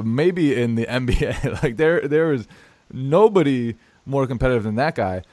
maybe 0.03 0.59
in 0.59 0.75
the 0.75 0.85
NBA. 0.89 1.63
like 1.63 1.77
there 1.77 2.07
there 2.07 2.33
is 2.33 2.47
nobody 2.91 3.75
more 4.05 4.27
competitive 4.27 4.63
than 4.63 4.75
that 4.75 4.95
guy. 4.95 5.23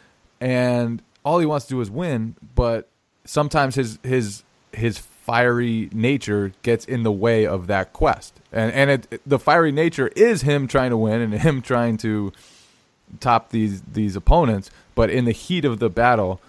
And 0.40 1.02
all 1.24 1.38
he 1.38 1.46
wants 1.46 1.66
to 1.66 1.74
do 1.74 1.80
is 1.80 1.90
win, 1.90 2.36
but 2.54 2.88
sometimes 3.24 3.74
his 3.74 3.98
his 4.02 4.44
his 4.72 4.98
fiery 4.98 5.88
nature 5.92 6.52
gets 6.62 6.84
in 6.84 7.02
the 7.02 7.10
way 7.12 7.46
of 7.46 7.66
that 7.66 7.92
quest. 7.92 8.40
And 8.52 8.72
and 8.72 8.90
it, 8.90 9.20
the 9.26 9.38
fiery 9.38 9.72
nature 9.72 10.08
is 10.08 10.42
him 10.42 10.68
trying 10.68 10.90
to 10.90 10.96
win 10.96 11.20
and 11.20 11.34
him 11.34 11.62
trying 11.62 11.96
to 11.98 12.32
top 13.20 13.50
these 13.50 13.82
these 13.82 14.14
opponents, 14.14 14.70
but 14.94 15.10
in 15.10 15.24
the 15.24 15.32
heat 15.32 15.64
of 15.64 15.78
the 15.78 15.88
battle, 15.90 16.40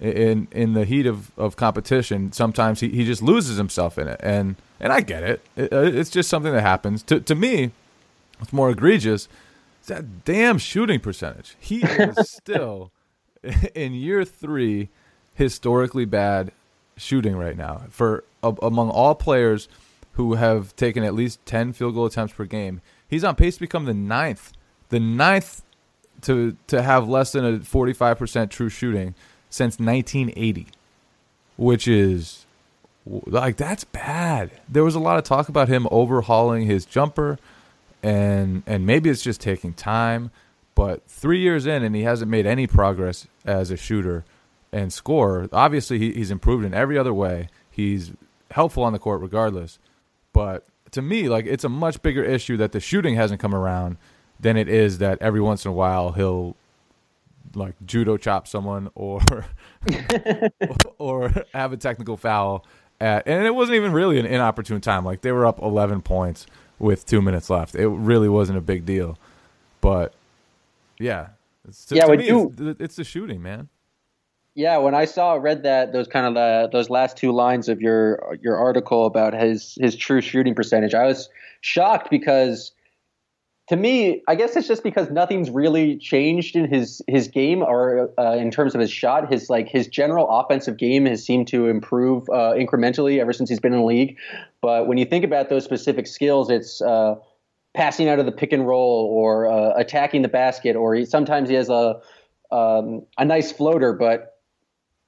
in 0.00 0.48
in 0.50 0.74
the 0.74 0.84
heat 0.84 1.06
of, 1.06 1.30
of 1.36 1.56
competition, 1.56 2.32
sometimes 2.32 2.80
he, 2.80 2.88
he 2.88 3.04
just 3.04 3.22
loses 3.22 3.56
himself 3.56 3.98
in 3.98 4.08
it. 4.08 4.20
And 4.22 4.56
and 4.80 4.92
I 4.92 5.00
get 5.00 5.22
it. 5.22 5.44
it 5.56 5.72
it's 5.72 6.10
just 6.10 6.28
something 6.28 6.52
that 6.52 6.62
happens. 6.62 7.02
To 7.04 7.20
to 7.20 7.34
me, 7.34 7.72
what's 8.38 8.52
more 8.52 8.70
egregious 8.70 9.28
is 9.82 9.88
that 9.88 10.24
damn 10.24 10.58
shooting 10.58 11.00
percentage. 11.00 11.56
He 11.58 11.80
is 11.82 12.30
still 12.30 12.90
in 13.74 13.94
year 13.94 14.24
3 14.24 14.88
historically 15.34 16.04
bad 16.04 16.52
shooting 16.96 17.36
right 17.36 17.56
now 17.56 17.82
for 17.90 18.24
uh, 18.42 18.52
among 18.62 18.88
all 18.90 19.14
players 19.14 19.68
who 20.12 20.34
have 20.34 20.74
taken 20.76 21.02
at 21.02 21.12
least 21.12 21.44
10 21.44 21.72
field 21.72 21.94
goal 21.94 22.06
attempts 22.06 22.34
per 22.34 22.44
game. 22.44 22.80
He's 23.08 23.24
on 23.24 23.34
pace 23.34 23.54
to 23.54 23.60
become 23.60 23.84
the 23.84 23.94
ninth, 23.94 24.52
the 24.88 25.00
ninth 25.00 25.62
to 26.22 26.56
to 26.68 26.82
have 26.82 27.08
less 27.08 27.32
than 27.32 27.44
a 27.44 27.58
45% 27.58 28.50
true 28.50 28.68
shooting 28.68 29.14
since 29.54 29.78
1980, 29.78 30.66
which 31.56 31.86
is 31.86 32.44
like 33.06 33.56
that's 33.56 33.84
bad. 33.84 34.50
There 34.68 34.82
was 34.82 34.96
a 34.96 35.00
lot 35.00 35.16
of 35.16 35.22
talk 35.22 35.48
about 35.48 35.68
him 35.68 35.86
overhauling 35.92 36.66
his 36.66 36.84
jumper 36.84 37.38
and 38.02 38.64
and 38.66 38.84
maybe 38.84 39.10
it's 39.10 39.22
just 39.22 39.40
taking 39.40 39.72
time, 39.72 40.32
but 40.74 41.06
3 41.06 41.38
years 41.38 41.66
in 41.66 41.84
and 41.84 41.94
he 41.94 42.02
hasn't 42.02 42.28
made 42.28 42.46
any 42.46 42.66
progress 42.66 43.28
as 43.44 43.70
a 43.70 43.76
shooter 43.76 44.24
and 44.72 44.92
scorer. 44.92 45.48
Obviously, 45.52 46.00
he, 46.00 46.12
he's 46.12 46.32
improved 46.32 46.64
in 46.64 46.74
every 46.74 46.98
other 46.98 47.14
way. 47.14 47.48
He's 47.70 48.10
helpful 48.50 48.82
on 48.82 48.92
the 48.92 48.98
court 48.98 49.20
regardless. 49.20 49.78
But 50.32 50.66
to 50.90 51.00
me, 51.00 51.28
like 51.28 51.46
it's 51.46 51.62
a 51.62 51.68
much 51.68 52.02
bigger 52.02 52.24
issue 52.24 52.56
that 52.56 52.72
the 52.72 52.80
shooting 52.80 53.14
hasn't 53.14 53.40
come 53.40 53.54
around 53.54 53.98
than 54.40 54.56
it 54.56 54.68
is 54.68 54.98
that 54.98 55.22
every 55.22 55.40
once 55.40 55.64
in 55.64 55.70
a 55.70 55.74
while 55.74 56.10
he'll 56.10 56.56
like 57.56 57.74
judo 57.84 58.16
chop 58.16 58.46
someone 58.46 58.90
or 58.94 59.20
or 60.98 61.32
have 61.52 61.72
a 61.72 61.76
technical 61.76 62.16
foul 62.16 62.64
at 63.00 63.26
and 63.26 63.44
it 63.44 63.54
wasn't 63.54 63.76
even 63.76 63.92
really 63.92 64.18
an 64.18 64.26
inopportune 64.26 64.80
time. 64.80 65.04
Like 65.04 65.22
they 65.22 65.32
were 65.32 65.46
up 65.46 65.60
11 65.60 66.02
points 66.02 66.46
with 66.78 67.06
2 67.06 67.22
minutes 67.22 67.50
left. 67.50 67.74
It 67.74 67.88
really 67.88 68.28
wasn't 68.28 68.58
a 68.58 68.62
big 68.62 68.84
deal. 68.84 69.18
But 69.80 70.14
yeah, 70.98 71.28
it's, 71.68 71.84
to, 71.86 71.96
yeah, 71.96 72.06
to 72.06 72.16
me, 72.16 72.26
do. 72.26 72.52
it's, 72.58 72.80
it's 72.80 72.96
the 72.96 73.04
shooting, 73.04 73.42
man. 73.42 73.68
Yeah, 74.54 74.76
when 74.76 74.94
I 74.94 75.04
saw 75.04 75.34
read 75.34 75.64
that 75.64 75.92
those 75.92 76.06
kind 76.06 76.26
of 76.26 76.36
uh, 76.36 76.68
those 76.68 76.88
last 76.88 77.16
two 77.16 77.32
lines 77.32 77.68
of 77.68 77.82
your 77.82 78.38
your 78.40 78.56
article 78.56 79.04
about 79.04 79.34
his 79.34 79.76
his 79.80 79.96
true 79.96 80.20
shooting 80.20 80.54
percentage, 80.54 80.94
I 80.94 81.04
was 81.06 81.28
shocked 81.60 82.08
because 82.08 82.70
to 83.68 83.76
me, 83.76 84.22
I 84.28 84.34
guess 84.34 84.56
it's 84.56 84.68
just 84.68 84.82
because 84.82 85.10
nothing's 85.10 85.48
really 85.48 85.96
changed 85.96 86.54
in 86.54 86.68
his 86.68 87.00
his 87.08 87.28
game 87.28 87.62
or 87.62 88.10
uh, 88.18 88.34
in 88.34 88.50
terms 88.50 88.74
of 88.74 88.80
his 88.80 88.90
shot. 88.90 89.32
His 89.32 89.48
like 89.48 89.68
his 89.68 89.86
general 89.86 90.28
offensive 90.28 90.76
game 90.76 91.06
has 91.06 91.24
seemed 91.24 91.48
to 91.48 91.68
improve 91.68 92.28
uh, 92.28 92.52
incrementally 92.52 93.20
ever 93.20 93.32
since 93.32 93.48
he's 93.48 93.60
been 93.60 93.72
in 93.72 93.80
the 93.80 93.86
league. 93.86 94.18
But 94.60 94.86
when 94.86 94.98
you 94.98 95.06
think 95.06 95.24
about 95.24 95.48
those 95.48 95.64
specific 95.64 96.06
skills, 96.06 96.50
it's 96.50 96.82
uh, 96.82 97.14
passing 97.72 98.08
out 98.08 98.18
of 98.18 98.26
the 98.26 98.32
pick 98.32 98.52
and 98.52 98.66
roll 98.66 99.08
or 99.10 99.50
uh, 99.50 99.72
attacking 99.76 100.22
the 100.22 100.28
basket, 100.28 100.76
or 100.76 100.94
he, 100.94 101.06
sometimes 101.06 101.48
he 101.48 101.54
has 101.54 101.70
a 101.70 102.00
um, 102.52 103.06
a 103.16 103.24
nice 103.24 103.50
floater, 103.50 103.94
but 103.94 104.38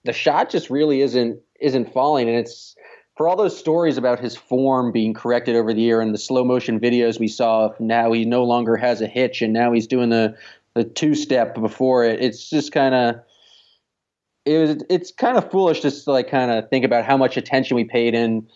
the 0.04 0.12
shot 0.12 0.48
just 0.48 0.70
really 0.70 1.02
isn't 1.02 1.40
isn't 1.60 1.92
falling, 1.92 2.28
and 2.28 2.38
it's 2.38 2.75
for 3.16 3.26
all 3.26 3.36
those 3.36 3.56
stories 3.56 3.96
about 3.96 4.20
his 4.20 4.36
form 4.36 4.92
being 4.92 5.14
corrected 5.14 5.56
over 5.56 5.72
the 5.72 5.80
year 5.80 6.00
and 6.00 6.12
the 6.12 6.18
slow 6.18 6.44
motion 6.44 6.78
videos 6.78 7.18
we 7.18 7.28
saw 7.28 7.70
now 7.78 8.12
he 8.12 8.24
no 8.24 8.44
longer 8.44 8.76
has 8.76 9.00
a 9.00 9.06
hitch 9.06 9.42
and 9.42 9.52
now 9.52 9.72
he's 9.72 9.86
doing 9.86 10.10
the 10.10 10.36
the 10.74 10.84
two 10.84 11.14
step 11.14 11.54
before 11.54 12.04
it 12.04 12.20
it's 12.22 12.50
just 12.50 12.72
kind 12.72 12.94
of 12.94 13.16
it 14.44 14.58
was 14.58 14.82
it's 14.88 15.10
kind 15.10 15.36
of 15.36 15.50
foolish 15.50 15.80
just 15.80 16.04
to 16.04 16.12
like 16.12 16.30
kind 16.30 16.50
of 16.50 16.68
think 16.70 16.84
about 16.84 17.04
how 17.04 17.16
much 17.16 17.36
attention 17.36 17.74
we 17.74 17.84
paid 17.84 18.14
in 18.14 18.46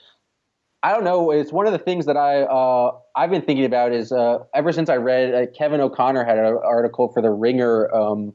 I 0.83 0.93
don't 0.93 1.05
know. 1.05 1.31
It's 1.31 1.53
one 1.53 1.67
of 1.67 1.73
the 1.73 1.79
things 1.79 2.07
that 2.07 2.17
I 2.17 2.43
uh, 2.43 2.93
I've 3.15 3.31
been 3.31 3.43
thinking 3.43 3.67
about 3.67 3.93
is 3.93 4.13
uh, 4.13 4.39
ever 4.55 4.73
since 4.73 4.89
I 4.89 4.97
read 4.97 5.35
uh, 5.35 5.47
Kevin 5.57 5.81
O'Connor 5.81 6.25
had 6.25 6.39
an 6.39 6.59
article 6.65 7.09
for 7.13 7.21
the 7.21 7.31
Ringer. 7.31 7.95
Um, 7.95 8.33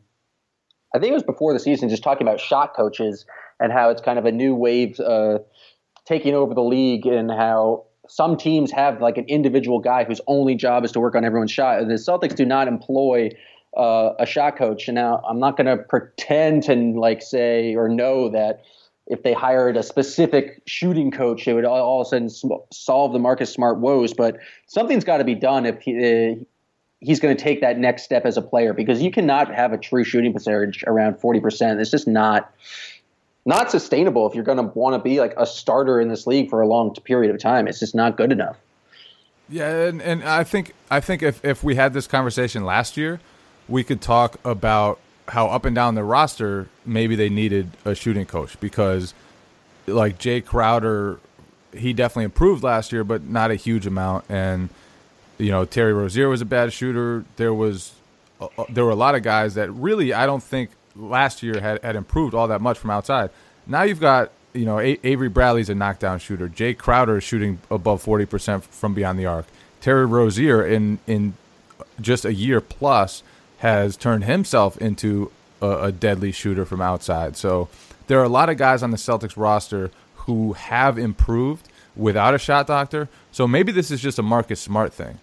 I 0.94 1.00
think 1.00 1.12
it 1.12 1.16
was 1.16 1.24
before 1.24 1.54
the 1.54 1.60
season, 1.60 1.90
just 1.90 2.04
talking 2.04 2.26
about 2.26 2.40
shot 2.40 2.76
coaches 2.76 3.26
and 3.60 3.72
how 3.72 3.90
it's 3.90 4.02
kind 4.02 4.20
of 4.20 4.26
a 4.26 4.32
new 4.32 4.54
wave 4.54 5.00
uh, 5.00 5.40
taking 6.06 6.34
over 6.34 6.54
the 6.54 6.64
league 6.64 7.06
and 7.06 7.32
how 7.32 7.84
some 8.08 8.38
teams 8.38 8.72
have 8.72 9.02
like 9.02 9.18
an 9.18 9.26
individual 9.26 9.80
guy 9.80 10.04
whose 10.04 10.22
only 10.28 10.56
job 10.56 10.86
is 10.86 10.92
to 10.92 11.00
work 11.00 11.16
on 11.16 11.26
everyone's 11.26 11.52
shot. 11.52 11.80
The 11.88 11.96
Celtics 11.96 12.36
do 12.36 12.46
not 12.46 12.68
employ 12.68 13.32
uh, 13.76 14.14
a 14.20 14.26
shot 14.26 14.58
coach. 14.58 14.88
And 14.88 14.96
now 14.96 15.22
I'm 15.28 15.40
not 15.40 15.58
going 15.58 15.68
to 15.68 15.78
pretend 15.84 16.64
to 16.64 16.76
like 16.76 17.22
say 17.22 17.76
or 17.76 17.90
know 17.90 18.30
that 18.30 18.64
if 19.08 19.24
they 19.24 19.34
hired 19.34 19.78
a 19.78 19.84
specific 19.84 20.62
shooting 20.66 21.12
coach, 21.12 21.48
it 21.48 21.54
would 21.54 21.66
all, 21.66 21.82
all 21.82 22.02
of 22.02 22.08
a 22.08 22.10
sudden 22.10 22.60
solve 22.72 23.14
the 23.14 23.20
Marcus 23.20 23.52
Smart 23.52 23.80
woes. 23.80 24.14
But 24.14 24.40
something's 24.68 25.04
got 25.04 25.18
to 25.18 25.24
be 25.24 25.36
done 25.36 25.66
if 25.66 25.82
he, 25.82 25.98
uh, 25.98 26.44
he's 27.02 27.20
going 27.20 27.36
to 27.36 27.44
take 27.44 27.62
that 27.62 27.78
next 27.78 28.04
step 28.04 28.26
as 28.26 28.38
a 28.38 28.42
player 28.42 28.74
because 28.74 29.02
you 29.02 29.12
cannot 29.12 29.54
have 29.54 29.74
a 29.74 29.78
true 29.78 30.04
shooting 30.04 30.34
percentage 30.34 30.84
around 30.88 31.16
40%. 31.16 31.80
It's 31.80 31.92
just 31.92 32.08
not 32.08 32.52
not 33.46 33.70
sustainable 33.70 34.28
if 34.28 34.34
you're 34.34 34.44
going 34.44 34.58
to 34.58 34.72
want 34.74 34.96
to 34.96 35.00
be 35.00 35.20
like 35.20 35.34
a 35.38 35.46
starter 35.46 36.00
in 36.00 36.08
this 36.08 36.26
league 36.26 36.50
for 36.50 36.62
a 36.62 36.68
long 36.68 36.94
period 36.94 37.34
of 37.34 37.40
time. 37.40 37.68
It's 37.68 37.80
just 37.80 37.94
not 37.94 38.18
good 38.18 38.32
enough. 38.32 38.58
Yeah, 39.48 39.88
and, 39.88 40.02
and 40.02 40.24
I 40.24 40.44
think 40.44 40.74
I 40.90 41.00
think 41.00 41.22
if 41.22 41.44
if 41.46 41.64
we 41.64 41.76
had 41.76 41.94
this 41.94 42.08
conversation 42.08 42.66
last 42.66 42.98
year, 42.98 43.20
we 43.70 43.84
could 43.84 44.02
talk 44.02 44.40
about 44.44 45.00
how 45.28 45.48
up 45.48 45.66
and 45.66 45.76
down 45.76 45.96
the 45.96 46.04
roster 46.04 46.68
maybe 46.86 47.16
they 47.16 47.30
needed 47.30 47.70
a 47.84 47.94
shooting 47.94 48.26
coach 48.26 48.60
because 48.60 49.14
like 49.86 50.18
Jae 50.18 50.44
Crowder, 50.44 51.20
he 51.76 51.94
definitely 51.94 52.26
improved 52.26 52.64
last 52.64 52.92
year, 52.92 53.04
but 53.04 53.24
not 53.24 53.52
a 53.52 53.56
huge 53.56 53.86
amount. 53.86 54.26
And 54.30 54.70
you 55.38 55.52
know 55.52 55.64
Terry 55.64 55.94
Rozier 55.94 56.28
was 56.28 56.42
a 56.42 56.46
bad 56.46 56.74
shooter. 56.74 57.24
There 57.36 57.54
was 57.54 57.94
uh, 58.42 58.48
uh 58.58 58.66
there 58.70 58.84
were 58.84 58.92
a 58.92 58.96
lot 58.96 59.14
of 59.14 59.22
guys 59.22 59.54
that 59.54 59.70
really 59.72 60.12
I 60.12 60.26
don't 60.26 60.44
think 60.44 60.72
last 60.96 61.44
year 61.44 61.60
had, 61.60 61.82
had 61.84 61.96
improved 61.96 62.34
all 62.34 62.48
that 62.48 62.62
much 62.62 62.78
from 62.78 62.90
outside. 62.90 63.30
Now 63.68 63.84
you've 63.84 64.00
got 64.00 64.32
you 64.54 64.66
know 64.66 64.80
a- 64.80 65.00
Avery 65.04 65.30
Bradley's 65.30 65.70
a 65.70 65.76
knockdown 65.76 66.20
shooter. 66.20 66.48
Jae 66.48 66.78
Crowder 66.78 67.18
is 67.18 67.24
shooting 67.24 67.60
above 67.70 68.02
forty 68.02 68.26
percent 68.26 68.64
from 68.64 68.94
beyond 68.94 69.20
the 69.20 69.26
arc. 69.26 69.46
Terry 69.82 70.06
Rozier 70.06 70.66
in 70.66 71.00
in 71.08 71.34
just 72.00 72.26
a 72.26 72.34
year 72.34 72.62
plus 72.62 73.24
has 73.60 73.98
turned 73.98 74.24
himself 74.26 74.78
into 74.78 75.32
a, 75.62 75.86
a 75.86 75.92
deadly 75.92 76.32
shooter 76.32 76.66
from 76.66 76.82
outside. 76.82 77.36
So 77.38 77.70
there 78.08 78.20
are 78.20 78.24
a 78.24 78.30
lot 78.30 78.50
of 78.50 78.58
guys 78.58 78.84
on 78.84 78.92
the 78.92 78.98
Celtics 78.98 79.38
roster 79.38 79.92
who 80.16 80.54
have 80.54 80.98
improved 80.98 81.68
without 81.96 82.34
a 82.34 82.38
shot 82.38 82.68
doctor. 82.68 83.08
So 83.32 83.48
maybe 83.48 83.72
this 83.72 83.92
is 83.92 84.02
just 84.02 84.20
a 84.20 84.24
Marcus 84.24 84.60
Smart 84.60 84.94
thing 84.94 85.20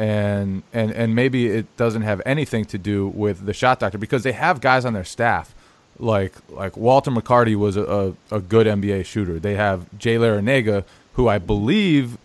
and 0.00 0.62
and 0.72 0.90
and 0.92 1.14
maybe 1.14 1.46
it 1.46 1.76
doesn't 1.76 2.02
have 2.02 2.22
anything 2.24 2.64
to 2.64 2.78
do 2.78 3.06
with 3.08 3.44
the 3.44 3.52
shot 3.52 3.78
doctor 3.80 3.98
because 3.98 4.22
they 4.22 4.32
have 4.32 4.60
guys 4.62 4.86
on 4.86 4.94
their 4.94 5.04
staff 5.04 5.54
like 5.98 6.32
like 6.48 6.74
Walter 6.76 7.10
McCarty 7.10 7.54
was 7.54 7.76
a, 7.76 7.84
a, 8.30 8.36
a 8.36 8.40
good 8.40 8.66
NBA 8.66 9.04
shooter. 9.04 9.38
They 9.38 9.54
have 9.56 9.86
Jay 9.98 10.16
Larranaga, 10.16 10.84
who 11.14 11.28
I 11.28 11.36
believe 11.38 12.16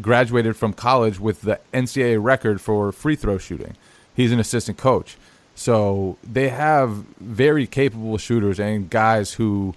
graduated 0.00 0.56
from 0.56 0.72
college 0.72 1.18
with 1.18 1.42
the 1.42 1.58
NCAA 1.72 2.22
record 2.22 2.60
for 2.60 2.92
free 2.92 3.16
throw 3.16 3.38
shooting. 3.38 3.76
He's 4.14 4.30
an 4.30 4.38
assistant 4.38 4.78
coach. 4.78 5.16
So 5.56 6.16
they 6.22 6.48
have 6.48 6.90
very 7.20 7.66
capable 7.66 8.18
shooters 8.18 8.60
and 8.60 8.88
guys 8.88 9.34
who 9.34 9.74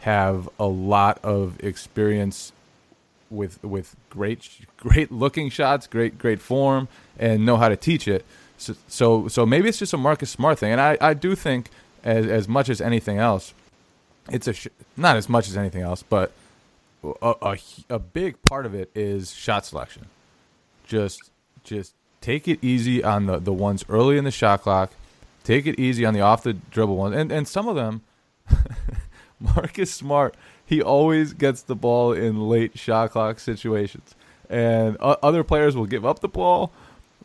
have 0.00 0.48
a 0.58 0.66
lot 0.66 1.18
of 1.24 1.62
experience 1.62 2.52
with 3.30 3.62
with 3.62 3.96
great 4.10 4.48
great 4.76 5.10
looking 5.10 5.48
shots, 5.50 5.86
great 5.86 6.18
great 6.18 6.40
form, 6.40 6.88
and 7.18 7.46
know 7.46 7.56
how 7.56 7.68
to 7.68 7.76
teach 7.76 8.06
it. 8.08 8.24
So 8.58 8.74
so, 8.88 9.28
so 9.28 9.46
maybe 9.46 9.68
it's 9.68 9.78
just 9.78 9.92
a 9.92 9.96
Marcus 9.96 10.30
Smart 10.30 10.58
thing, 10.58 10.72
and 10.72 10.80
I, 10.80 10.98
I 11.00 11.14
do 11.14 11.34
think 11.34 11.70
as 12.04 12.26
as 12.26 12.48
much 12.48 12.68
as 12.68 12.80
anything 12.80 13.18
else, 13.18 13.54
it's 14.30 14.46
a 14.46 14.52
sh- 14.52 14.68
not 14.96 15.16
as 15.16 15.28
much 15.28 15.48
as 15.48 15.56
anything 15.56 15.82
else, 15.82 16.02
but 16.02 16.32
a, 17.02 17.34
a, 17.42 17.58
a 17.88 17.98
big 17.98 18.42
part 18.42 18.66
of 18.66 18.74
it 18.74 18.90
is 18.94 19.32
shot 19.32 19.64
selection. 19.64 20.06
Just 20.86 21.30
just 21.64 21.94
take 22.20 22.48
it 22.48 22.58
easy 22.62 23.02
on 23.02 23.26
the 23.26 23.38
the 23.38 23.52
ones 23.52 23.84
early 23.88 24.18
in 24.18 24.24
the 24.24 24.30
shot 24.30 24.62
clock. 24.62 24.92
Take 25.42 25.66
it 25.66 25.78
easy 25.78 26.04
on 26.04 26.12
the 26.12 26.20
off 26.20 26.42
the 26.42 26.52
dribble 26.52 26.96
ones, 26.96 27.16
and 27.16 27.32
and 27.32 27.48
some 27.48 27.68
of 27.68 27.76
them. 27.76 28.02
Marcus 29.40 29.90
Smart 29.90 30.34
he 30.70 30.80
always 30.80 31.32
gets 31.32 31.62
the 31.62 31.74
ball 31.74 32.12
in 32.12 32.48
late 32.48 32.78
shot 32.78 33.10
clock 33.10 33.40
situations. 33.40 34.14
And 34.48 34.96
other 34.98 35.42
players 35.42 35.74
will 35.74 35.86
give 35.86 36.06
up 36.06 36.20
the 36.20 36.28
ball. 36.28 36.70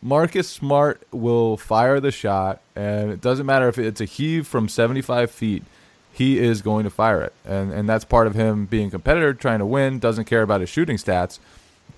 Marcus 0.02 0.50
Smart 0.50 1.04
will 1.12 1.56
fire 1.56 2.00
the 2.00 2.12
shot, 2.12 2.60
and 2.76 3.12
it 3.12 3.22
doesn't 3.22 3.46
matter 3.46 3.68
if 3.68 3.78
it's 3.78 4.02
a 4.02 4.06
heave 4.06 4.48
from 4.48 4.68
75 4.68 5.30
feet. 5.30 5.64
He 6.12 6.40
is 6.40 6.64
going 6.64 6.86
to 6.86 6.90
fire 6.90 7.22
it, 7.22 7.34
and 7.46 7.72
and 7.72 7.88
that's 7.88 8.04
part 8.04 8.26
of 8.26 8.34
him 8.34 8.66
being 8.66 8.88
a 8.88 8.92
competitor, 8.92 9.34
trying 9.34 9.60
to 9.60 9.66
win. 9.66 10.00
Doesn't 10.00 10.26
care 10.26 10.42
about 10.42 10.62
his 10.62 10.70
shooting 10.70 10.98
stats, 10.98 11.40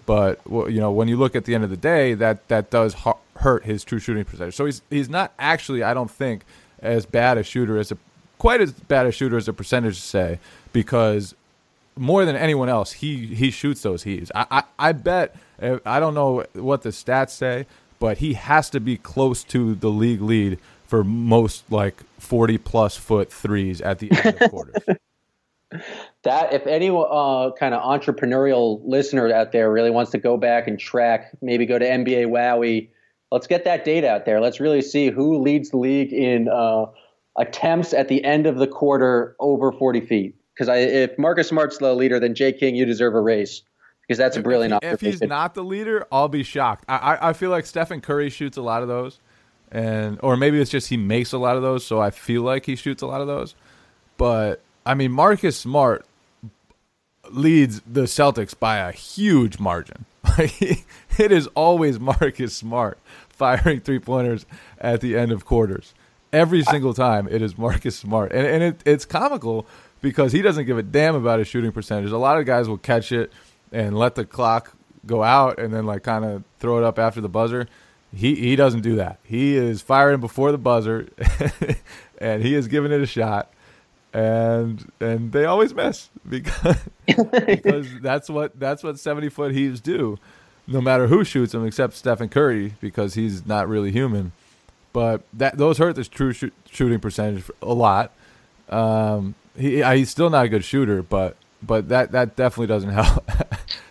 but 0.05 0.41
you 0.47 0.79
know 0.79 0.91
when 0.91 1.07
you 1.07 1.15
look 1.15 1.36
at 1.36 1.45
the 1.45 1.55
end 1.55 1.63
of 1.63 1.69
the 1.69 1.77
day, 1.77 2.13
that 2.13 2.47
that 2.47 2.69
does 2.71 2.95
hurt 3.38 3.63
his 3.63 3.83
true 3.83 3.99
shooting 3.99 4.25
percentage. 4.25 4.55
So 4.55 4.65
he's 4.65 4.81
he's 4.89 5.10
not 5.10 5.33
actually, 5.38 5.83
I 5.83 5.93
don't 5.93 6.12
think, 6.12 6.43
as 6.79 7.05
bad 7.05 7.38
a 7.38 7.43
shooter 7.43 7.77
as 7.77 7.91
a 7.91 7.97
quite 8.38 8.62
as 8.62 8.71
bad 8.71 9.05
a 9.05 9.12
shooter 9.12 9.38
as 9.38 9.47
a 9.47 9.53
percentage 9.53 9.99
say 9.99 10.39
because 10.77 11.33
more 11.95 12.23
than 12.23 12.35
anyone 12.35 12.69
else, 12.69 12.91
he 12.91 13.25
he 13.33 13.49
shoots 13.49 13.81
those 13.81 14.03
heaves. 14.03 14.31
I, 14.35 14.45
I, 14.51 14.63
I 14.77 14.91
bet 14.91 15.35
I 15.59 15.99
don't 15.99 16.13
know 16.13 16.45
what 16.53 16.83
the 16.83 16.89
stats 16.89 17.31
say, 17.31 17.65
but 17.97 18.19
he 18.19 18.35
has 18.35 18.69
to 18.69 18.79
be 18.79 18.95
close 18.95 19.43
to 19.45 19.73
the 19.73 19.89
league 19.89 20.21
lead 20.21 20.59
for 20.85 21.03
most 21.03 21.71
like 21.71 22.03
forty 22.19 22.59
plus 22.59 22.95
foot 22.95 23.33
threes 23.33 23.81
at 23.81 23.97
the 23.97 24.11
end 24.11 24.39
of 24.39 24.49
quarters. 24.51 24.83
that 26.21 26.53
if 26.53 26.67
any 26.67 26.89
uh, 26.89 27.49
kind 27.59 27.73
of 27.73 27.81
entrepreneurial 27.81 28.79
listener 28.85 29.33
out 29.33 29.51
there 29.53 29.71
really 29.71 29.89
wants 29.89 30.11
to 30.11 30.19
go 30.19 30.37
back 30.37 30.67
and 30.67 30.79
track, 30.79 31.35
maybe 31.41 31.65
go 31.65 31.79
to 31.79 31.85
NBA 31.85 32.27
Wowy. 32.27 32.89
Let's 33.31 33.47
get 33.47 33.65
that 33.65 33.83
data 33.83 34.11
out 34.11 34.25
there. 34.25 34.39
Let's 34.39 34.59
really 34.59 34.83
see 34.83 35.09
who 35.09 35.41
leads 35.41 35.71
the 35.71 35.77
league 35.77 36.13
in 36.13 36.47
uh, 36.47 36.85
attempts 37.35 37.95
at 37.95 38.09
the 38.09 38.23
end 38.23 38.45
of 38.45 38.57
the 38.57 38.67
quarter 38.67 39.35
over 39.39 39.71
40 39.71 40.01
feet 40.01 40.35
because 40.58 40.74
if 40.76 41.17
Marcus 41.20 41.50
Smart's 41.50 41.78
the 41.78 41.93
leader, 41.93 42.20
then 42.20 42.34
Jay 42.34 42.52
King, 42.52 42.76
you 42.76 42.86
deserve 42.86 43.13
a 43.13 43.22
raise 43.22 43.63
because 44.02 44.17
that's 44.17 44.38
a 44.38 44.41
brilliant. 44.41 44.74
If, 44.82 45.02
he, 45.02 45.08
if 45.10 45.20
he's 45.20 45.22
not 45.22 45.54
the 45.54 45.63
leader, 45.63 46.08
I'll 46.12 46.30
be 46.30 46.43
shocked. 46.43 46.86
I, 46.88 46.98
I, 46.98 47.30
I 47.30 47.34
feel 47.34 47.50
like 47.50 47.65
Stephen 47.65 48.02
Curry 48.02 48.30
shoots 48.30 48.58
a 48.58 48.62
lot 48.62 48.82
of 48.82 48.88
those, 48.88 49.20
and 49.72 50.20
or 50.24 50.38
maybe 50.38 50.60
it's 50.60 50.72
just 50.72 50.89
he 50.89 50.98
makes 50.98 51.32
a 51.34 51.38
lot 51.38 51.58
of 51.58 51.62
those, 51.62 51.86
so 51.86 52.02
I 52.02 52.10
feel 52.10 52.41
like 52.41 52.65
he 52.65 52.76
shoots 52.76 53.02
a 53.02 53.08
lot 53.08 53.22
of 53.22 53.28
those. 53.28 53.56
But 54.17 54.62
I 54.86 54.96
mean, 54.96 55.12
Marcus 55.12 55.58
Smart 55.58 56.06
leads 57.30 57.82
the 57.82 58.04
Celtics 58.04 58.58
by 58.58 58.78
a 58.78 58.91
huge 58.91 59.60
margin. 59.60 60.06
it 60.38 61.32
is 61.32 61.48
always 61.48 62.00
Marcus 62.00 62.56
Smart 62.56 62.98
firing 63.30 63.80
three 63.80 64.00
pointers 64.00 64.46
at 64.80 65.02
the 65.02 65.17
end 65.17 65.32
of 65.32 65.46
quarters. 65.46 65.93
Every 66.34 66.63
single 66.63 66.93
time, 66.93 67.28
it 67.30 67.41
is 67.41 67.58
Marcus 67.58 67.96
Smart, 67.98 68.32
and 68.32 68.48
and 68.48 68.63
it, 68.63 68.82
it's 68.86 69.06
comical 69.06 69.67
because 70.01 70.31
he 70.31 70.41
doesn't 70.41 70.65
give 70.65 70.77
a 70.77 70.83
damn 70.83 71.15
about 71.15 71.39
his 71.39 71.47
shooting 71.47 71.71
percentage. 71.71 72.12
A 72.12 72.17
lot 72.17 72.38
of 72.38 72.45
guys 72.45 72.67
will 72.69 72.77
catch 72.77 73.12
it 73.12 73.31
and 73.71 73.97
let 73.97 74.15
the 74.15 74.25
clock 74.25 74.73
go 75.05 75.23
out 75.23 75.60
and 75.60 75.73
then 75.73 75.86
like 75.86 76.03
kind 76.03 76.25
of 76.25 76.43
throw 76.60 76.77
it 76.77 76.83
up 76.83 76.99
after 76.99 77.21
the 77.21 77.29
buzzer. 77.29 77.67
He 78.15 78.36
he 78.36 78.55
doesn't 78.55 78.81
do 78.81 78.95
that. 78.95 79.19
He 79.23 79.55
is 79.55 79.81
firing 79.81 80.19
before 80.21 80.51
the 80.51 80.57
buzzer, 80.57 81.10
and 82.19 82.41
he 82.41 82.55
is 82.55 82.67
giving 82.67 82.91
it 82.91 83.01
a 83.01 83.05
shot. 83.05 83.51
and 84.13 84.89
and 85.01 85.31
they 85.33 85.45
always 85.45 85.73
miss 85.73 86.10
because 86.29 86.77
because 87.05 87.88
that's 88.01 88.29
what 88.29 88.57
that's 88.60 88.83
what 88.83 88.97
seventy 88.99 89.29
foot 89.29 89.51
heaves 89.53 89.81
do. 89.81 90.17
No 90.69 90.81
matter 90.81 91.07
who 91.07 91.23
shoots 91.23 91.53
them, 91.53 91.65
except 91.65 91.93
Stephen 91.93 92.27
Curry, 92.29 92.75
because 92.81 93.13
he's 93.13 93.45
not 93.45 93.69
really 93.69 93.91
human. 93.91 94.33
But 94.93 95.21
that 95.33 95.57
those 95.57 95.77
hurt 95.77 95.95
his 95.97 96.07
true 96.07 96.33
shoot, 96.33 96.53
shooting 96.71 96.99
percentage 96.99 97.43
a 97.62 97.73
lot. 97.73 98.12
Um, 98.69 99.36
he 99.58 99.84
he's 99.84 100.10
still 100.10 100.30
not 100.30 100.46
a 100.46 100.50
good 100.50 100.63
shooter, 100.63 101.02
but 101.02 101.36
but 101.62 101.89
that 101.89 102.12
that 102.12 102.36
definitely 102.36 102.67
doesn't 102.67 102.89
help 102.91 103.30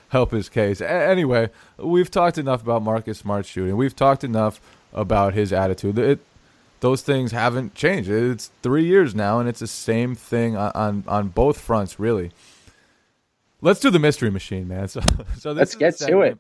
help 0.09 0.31
his 0.31 0.49
case. 0.49 0.81
A- 0.81 0.89
anyway, 0.89 1.51
we've 1.79 2.11
talked 2.11 2.39
enough 2.39 2.63
about 2.63 2.83
Marcus 2.83 3.19
Smart 3.19 3.47
shooting. 3.47 3.77
We've 3.77 3.97
talked 3.97 4.25
enough 4.25 4.61
about 4.93 5.35
his 5.35 5.53
attitude. 5.53 5.99
It, 5.99 6.21
those 6.81 7.03
things 7.03 7.33
haven't 7.33 7.75
changed. 7.75 8.09
It's 8.11 8.51
three 8.63 8.85
years 8.85 9.15
now, 9.15 9.41
and 9.41 9.49
it's 9.49 9.61
the 9.61 9.67
same 9.67 10.15
thing 10.15 10.57
on 10.57 10.73
on, 10.75 11.05
on 11.07 11.29
both 11.29 11.59
fronts, 11.61 11.99
really. 11.99 12.31
Let's 13.63 13.81
do 13.81 13.91
the 13.91 13.99
mystery 13.99 14.31
machine, 14.31 14.69
man. 14.69 14.89
So, 14.89 15.01
so 15.39 15.53
let's 15.53 15.75
get 15.75 15.97
to 15.99 16.21
it. 16.21 16.39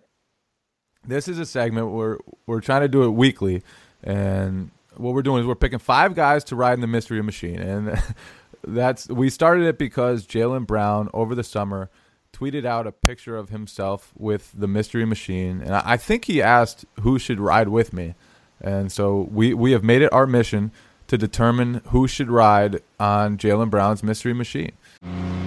This 1.06 1.28
is 1.28 1.38
a 1.38 1.46
segment 1.46 1.90
where 1.90 2.18
we're 2.46 2.60
trying 2.60 2.82
to 2.82 2.88
do 2.88 3.04
it 3.04 3.10
weekly, 3.10 3.62
and 4.02 4.70
what 4.96 5.14
we're 5.14 5.22
doing 5.22 5.40
is 5.40 5.46
we're 5.46 5.54
picking 5.54 5.78
five 5.78 6.14
guys 6.14 6.44
to 6.44 6.56
ride 6.56 6.74
in 6.74 6.80
the 6.80 6.86
mystery 6.86 7.22
machine, 7.22 7.58
and 7.58 8.02
that's 8.66 9.08
we 9.08 9.30
started 9.30 9.66
it 9.66 9.78
because 9.78 10.26
Jaylen 10.26 10.66
Brown 10.66 11.08
over 11.14 11.34
the 11.34 11.44
summer 11.44 11.90
tweeted 12.32 12.66
out 12.66 12.86
a 12.86 12.92
picture 12.92 13.36
of 13.36 13.48
himself 13.48 14.12
with 14.16 14.52
the 14.54 14.68
mystery 14.68 15.06
machine, 15.06 15.62
and 15.62 15.74
I 15.74 15.96
think 15.96 16.26
he 16.26 16.42
asked 16.42 16.84
who 17.00 17.18
should 17.18 17.40
ride 17.40 17.68
with 17.68 17.92
me. 17.92 18.14
And 18.60 18.90
so 18.90 19.28
we, 19.30 19.54
we 19.54 19.72
have 19.72 19.84
made 19.84 20.02
it 20.02 20.12
our 20.12 20.26
mission 20.26 20.70
to 21.08 21.16
determine 21.16 21.82
who 21.88 22.08
should 22.08 22.30
ride 22.30 22.80
on 22.98 23.38
Jaylen 23.38 23.70
Brown's 23.70 24.02
mystery 24.02 24.32
machine. 24.32 24.72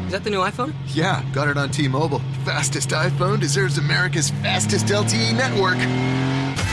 Is 0.06 0.12
that 0.12 0.24
the 0.24 0.30
new 0.30 0.40
iPhone? 0.40 0.74
Yeah, 0.88 1.24
got 1.34 1.48
it 1.48 1.58
on 1.58 1.70
T 1.70 1.88
Mobile. 1.88 2.22
Fastest 2.46 2.90
iPhone 2.90 3.40
deserves 3.40 3.78
America's 3.78 4.30
fastest 4.30 4.88
LTE 4.88 5.36
network. 5.36 5.78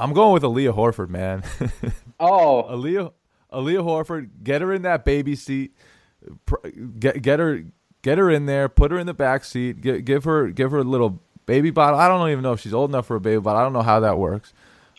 I'm 0.00 0.12
going 0.12 0.32
with 0.32 0.42
Aaliyah 0.42 0.74
Horford, 0.74 1.08
man. 1.08 1.42
oh, 2.20 2.64
Aaliyah, 2.70 3.12
Aaliyah 3.52 3.84
Horford, 3.84 4.30
get 4.42 4.62
her 4.62 4.72
in 4.72 4.82
that 4.82 5.04
baby 5.04 5.36
seat. 5.36 5.74
Get 6.98 7.22
get 7.22 7.38
her 7.38 7.64
get 8.02 8.18
her 8.18 8.30
in 8.30 8.46
there. 8.46 8.68
Put 8.68 8.90
her 8.90 8.98
in 8.98 9.06
the 9.06 9.14
back 9.14 9.44
seat. 9.44 9.80
Give, 9.80 10.04
give 10.04 10.24
her 10.24 10.50
give 10.50 10.70
her 10.70 10.78
a 10.78 10.84
little 10.84 11.20
baby 11.46 11.70
bottle. 11.70 11.98
I 11.98 12.08
don't 12.08 12.28
even 12.30 12.42
know 12.42 12.52
if 12.52 12.60
she's 12.60 12.74
old 12.74 12.90
enough 12.90 13.06
for 13.06 13.16
a 13.16 13.20
baby 13.20 13.40
bottle. 13.40 13.60
I 13.60 13.64
don't 13.64 13.72
know 13.72 13.82
how 13.82 14.00
that 14.00 14.18
works. 14.18 14.52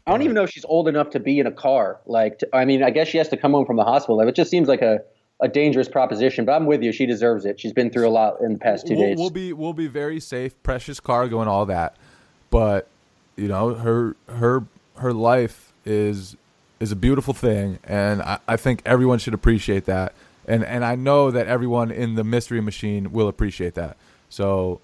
I 0.05 0.11
don't 0.11 0.23
even 0.23 0.33
know 0.33 0.43
if 0.43 0.49
she's 0.49 0.65
old 0.65 0.87
enough 0.87 1.11
to 1.11 1.19
be 1.19 1.39
in 1.39 1.45
a 1.45 1.51
car. 1.51 2.01
Like, 2.07 2.39
to, 2.39 2.49
I 2.53 2.65
mean, 2.65 2.83
I 2.83 2.89
guess 2.89 3.07
she 3.07 3.19
has 3.19 3.29
to 3.29 3.37
come 3.37 3.51
home 3.51 3.65
from 3.65 3.77
the 3.77 3.83
hospital. 3.83 4.19
It 4.21 4.35
just 4.35 4.49
seems 4.49 4.67
like 4.67 4.81
a, 4.81 4.99
a 5.41 5.47
dangerous 5.47 5.87
proposition. 5.87 6.43
But 6.43 6.53
I'm 6.53 6.65
with 6.65 6.81
you. 6.81 6.91
She 6.91 7.05
deserves 7.05 7.45
it. 7.45 7.59
She's 7.59 7.71
been 7.71 7.91
through 7.91 8.07
a 8.07 8.09
lot 8.09 8.41
in 8.41 8.53
the 8.53 8.59
past 8.59 8.87
2 8.87 8.95
we'll, 8.95 9.07
days. 9.07 9.17
We'll 9.17 9.29
be 9.29 9.53
we'll 9.53 9.73
be 9.73 9.87
very 9.87 10.19
safe. 10.19 10.61
Precious 10.63 10.99
cargo 10.99 11.39
and 11.39 11.49
all 11.49 11.65
that. 11.67 11.97
But 12.49 12.87
you 13.37 13.47
know, 13.47 13.75
her 13.75 14.15
her 14.27 14.65
her 15.01 15.13
life 15.13 15.73
is 15.85 16.35
is 16.79 16.91
a 16.91 16.95
beautiful 16.95 17.33
thing, 17.33 17.77
and 17.83 18.21
I, 18.21 18.39
I 18.47 18.57
think 18.57 18.81
everyone 18.85 19.19
should 19.19 19.33
appreciate 19.33 19.85
that. 19.85 20.13
And 20.47 20.63
and 20.63 20.83
I 20.83 20.95
know 20.95 21.29
that 21.31 21.47
everyone 21.47 21.91
in 21.91 22.15
the 22.15 22.23
mystery 22.23 22.61
machine 22.61 23.11
will 23.11 23.27
appreciate 23.27 23.75
that. 23.75 23.97
So 24.29 24.81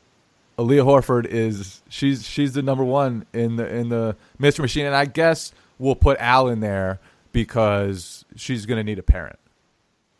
Aaliyah 0.57 0.85
Horford 0.85 1.25
is 1.25 1.81
she's 1.89 2.27
she's 2.27 2.53
the 2.53 2.61
number 2.61 2.83
one 2.83 3.25
in 3.33 3.55
the 3.55 3.67
in 3.67 3.89
the 3.89 4.15
mystery 4.37 4.63
machine, 4.63 4.85
and 4.85 4.95
I 4.95 5.05
guess 5.05 5.51
we'll 5.79 5.95
put 5.95 6.17
Al 6.19 6.47
in 6.47 6.59
there 6.59 6.99
because 7.31 8.25
she's 8.35 8.65
going 8.65 8.77
to 8.77 8.83
need 8.83 8.99
a 8.99 9.03
parent. 9.03 9.37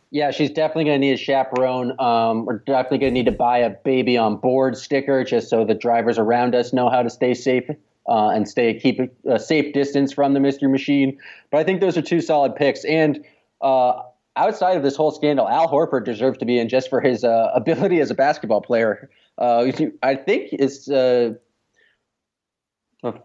Yeah, 0.09 0.31
she's 0.31 0.49
definitely 0.49 0.85
going 0.85 1.01
to 1.01 1.07
need 1.07 1.13
a 1.13 1.17
chaperone. 1.17 1.99
Um, 1.99 2.45
we're 2.45 2.59
definitely 2.59 2.99
going 2.99 3.13
to 3.13 3.19
need 3.19 3.25
to 3.25 3.31
buy 3.31 3.57
a 3.59 3.69
baby 3.69 4.17
on 4.17 4.37
board 4.37 4.77
sticker 4.77 5.23
just 5.23 5.49
so 5.49 5.65
the 5.65 5.73
drivers 5.73 6.17
around 6.17 6.55
us 6.55 6.71
know 6.71 6.89
how 6.89 7.03
to 7.03 7.09
stay 7.09 7.33
safe 7.33 7.69
uh, 8.07 8.29
and 8.29 8.47
stay 8.47 8.79
keep 8.79 8.99
a 9.25 9.39
safe 9.39 9.73
distance 9.73 10.13
from 10.13 10.33
the 10.33 10.39
mystery 10.39 10.69
machine. 10.69 11.17
But 11.51 11.59
I 11.59 11.63
think 11.63 11.81
those 11.81 11.97
are 11.97 12.01
two 12.01 12.21
solid 12.21 12.55
picks. 12.55 12.85
And 12.85 13.23
uh, 13.61 14.01
outside 14.35 14.77
of 14.77 14.83
this 14.83 14.95
whole 14.95 15.11
scandal, 15.11 15.47
Al 15.47 15.67
Horford 15.67 16.05
deserves 16.05 16.37
to 16.39 16.45
be 16.45 16.59
in 16.59 16.69
just 16.69 16.89
for 16.89 17.01
his 17.01 17.23
uh, 17.23 17.51
ability 17.53 17.99
as 17.99 18.11
a 18.11 18.15
basketball 18.15 18.61
player. 18.61 19.09
Uh, 19.37 19.71
I 20.01 20.15
think 20.15 20.49
it's 20.51 20.89
uh, 20.89 21.33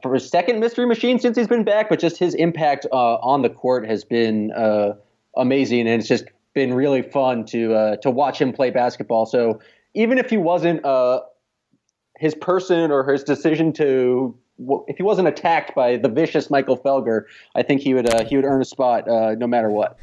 for 0.02 0.14
a 0.14 0.20
second 0.20 0.60
mystery 0.60 0.86
machine 0.86 1.18
since 1.18 1.36
he's 1.36 1.48
been 1.48 1.64
back, 1.64 1.88
but 1.88 1.98
just 1.98 2.18
his 2.18 2.34
impact 2.34 2.86
uh, 2.92 3.14
on 3.16 3.42
the 3.42 3.48
court 3.48 3.86
has 3.86 4.04
been 4.04 4.52
uh, 4.52 4.94
amazing, 5.36 5.80
and 5.88 6.00
it's 6.00 6.08
just 6.08 6.24
been 6.54 6.74
really 6.74 7.02
fun 7.02 7.44
to 7.46 7.74
uh, 7.74 7.96
to 7.96 8.10
watch 8.10 8.40
him 8.40 8.52
play 8.52 8.70
basketball. 8.70 9.24
So 9.24 9.60
even 9.94 10.18
if 10.18 10.28
he 10.28 10.36
wasn't 10.36 10.84
uh, 10.84 11.20
his 12.18 12.34
person 12.34 12.90
or 12.90 13.10
his 13.10 13.24
decision 13.24 13.72
to 13.74 14.36
if 14.88 14.96
he 14.96 15.02
wasn't 15.02 15.28
attacked 15.28 15.74
by 15.74 15.96
the 15.96 16.08
vicious 16.08 16.50
Michael 16.50 16.78
Felger, 16.78 17.24
I 17.54 17.62
think 17.62 17.80
he 17.80 17.94
would 17.94 18.08
he 18.28 18.36
would 18.36 18.44
earn 18.44 18.60
a 18.60 18.64
spot 18.64 19.06
no 19.06 19.46
matter 19.46 19.70
what. 19.70 19.98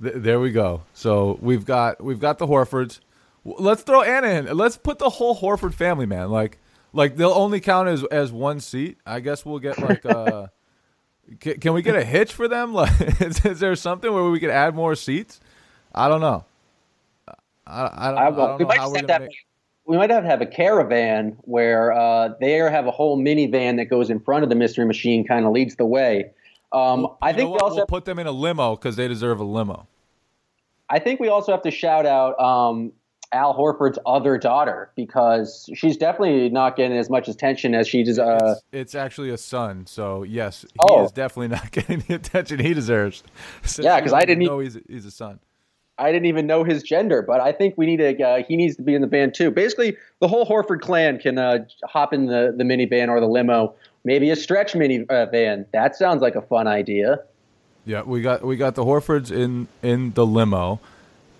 There 0.00 0.40
we 0.40 0.50
go. 0.50 0.82
So 0.92 1.38
we've 1.40 1.64
got 1.64 2.02
we've 2.02 2.20
got 2.20 2.38
the 2.38 2.46
Horfords. 2.46 3.00
Let's 3.44 3.82
throw 3.82 4.02
Anna 4.02 4.28
in. 4.28 4.56
Let's 4.56 4.76
put 4.76 4.98
the 4.98 5.10
whole 5.10 5.36
Horford 5.36 5.74
family, 5.74 6.06
man. 6.06 6.30
Like, 6.30 6.58
like 6.92 7.16
they'll 7.16 7.30
only 7.30 7.60
count 7.60 7.88
as 7.88 8.04
as 8.04 8.32
one 8.32 8.60
seat. 8.60 8.98
I 9.06 9.20
guess 9.20 9.44
we'll 9.44 9.60
get 9.60 9.78
like 9.78 10.04
uh 10.04 10.48
can, 11.40 11.60
can 11.60 11.72
we 11.72 11.82
get 11.82 11.96
a 11.96 12.04
hitch 12.04 12.32
for 12.32 12.48
them? 12.48 12.72
Like, 12.74 13.20
is, 13.20 13.44
is, 13.44 13.60
there 13.60 13.74
something 13.76 14.12
where 14.12 14.24
we 14.24 14.40
could 14.40 14.50
add 14.50 14.74
more 14.74 14.94
seats? 14.94 15.40
I 15.94 16.08
don't 16.08 16.20
know. 16.20 16.44
I, 17.28 17.34
I 17.66 18.10
don't, 18.10 18.18
I, 18.18 18.30
well, 18.30 18.46
I 18.46 18.48
don't 18.48 18.58
we 18.58 18.64
know 18.64 18.68
might 18.68 18.78
how 18.78 18.90
we're 18.90 18.96
have 18.98 19.06
gonna 19.06 19.20
make... 19.20 19.46
we 19.86 19.96
might 19.96 20.10
have 20.10 20.22
to 20.22 20.28
have 20.28 20.40
a 20.40 20.46
caravan 20.46 21.36
where 21.42 21.92
uh, 21.92 22.30
they 22.40 22.52
have 22.52 22.86
a 22.86 22.90
whole 22.90 23.18
minivan 23.18 23.76
that 23.76 23.86
goes 23.86 24.10
in 24.10 24.20
front 24.20 24.42
of 24.42 24.48
the 24.48 24.56
mystery 24.56 24.86
machine, 24.86 25.26
kind 25.26 25.44
of 25.44 25.52
leads 25.52 25.76
the 25.76 25.86
way. 25.86 26.30
Um, 26.72 27.08
I 27.22 27.32
think 27.32 27.50
we 27.52 27.58
also 27.58 27.66
we'll 27.66 27.78
have... 27.82 27.88
put 27.88 28.04
them 28.04 28.18
in 28.18 28.26
a 28.26 28.32
limo 28.32 28.76
because 28.76 28.96
they 28.96 29.08
deserve 29.08 29.40
a 29.40 29.44
limo. 29.44 29.86
I 30.88 30.98
think 30.98 31.20
we 31.20 31.28
also 31.28 31.52
have 31.52 31.62
to 31.62 31.70
shout 31.70 32.06
out 32.06 32.38
um, 32.40 32.92
Al 33.32 33.54
Horford's 33.54 33.98
other 34.06 34.38
daughter 34.38 34.90
because 34.96 35.68
she's 35.74 35.96
definitely 35.96 36.48
not 36.48 36.76
getting 36.76 36.96
as 36.96 37.10
much 37.10 37.28
attention 37.28 37.74
as 37.74 37.86
she 37.86 38.04
does. 38.04 38.18
Uh, 38.18 38.54
it's, 38.56 38.62
it's, 38.72 38.94
actually 38.94 39.30
a 39.30 39.38
son, 39.38 39.86
so 39.86 40.22
yes, 40.22 40.62
he 40.62 40.68
oh. 40.80 41.04
is 41.04 41.12
definitely 41.12 41.48
not 41.56 41.70
getting 41.70 42.00
the 42.00 42.14
attention 42.14 42.58
he 42.58 42.74
deserves. 42.74 43.22
yeah, 43.78 44.00
because 44.00 44.12
I 44.12 44.24
didn't 44.24 44.44
know 44.44 44.58
he's, 44.58 44.78
he's 44.88 45.04
a 45.04 45.10
son. 45.10 45.40
I 45.98 46.10
didn't 46.10 46.26
even 46.26 46.46
know 46.46 46.64
his 46.64 46.82
gender, 46.82 47.22
but 47.22 47.40
I 47.40 47.52
think 47.52 47.78
we 47.78 47.86
need 47.86 47.98
to. 47.98 48.20
Uh, 48.22 48.42
he 48.42 48.56
needs 48.56 48.76
to 48.76 48.82
be 48.82 48.94
in 48.94 49.00
the 49.00 49.06
band 49.06 49.34
too. 49.34 49.50
Basically, 49.50 49.96
the 50.20 50.28
whole 50.28 50.46
Horford 50.46 50.80
clan 50.80 51.18
can 51.18 51.38
uh, 51.38 51.64
hop 51.84 52.12
in 52.12 52.26
the 52.26 52.52
the 52.56 52.64
minivan 52.64 53.08
or 53.08 53.20
the 53.20 53.28
limo, 53.28 53.74
maybe 54.04 54.30
a 54.30 54.36
stretch 54.36 54.72
minivan. 54.72 55.62
Uh, 55.62 55.64
that 55.72 55.94
sounds 55.94 56.20
like 56.20 56.34
a 56.34 56.42
fun 56.42 56.66
idea. 56.66 57.20
Yeah, 57.84 58.02
we 58.02 58.22
got 58.22 58.44
we 58.44 58.56
got 58.56 58.74
the 58.74 58.84
Horfords 58.84 59.30
in 59.30 59.68
in 59.82 60.12
the 60.12 60.26
limo, 60.26 60.80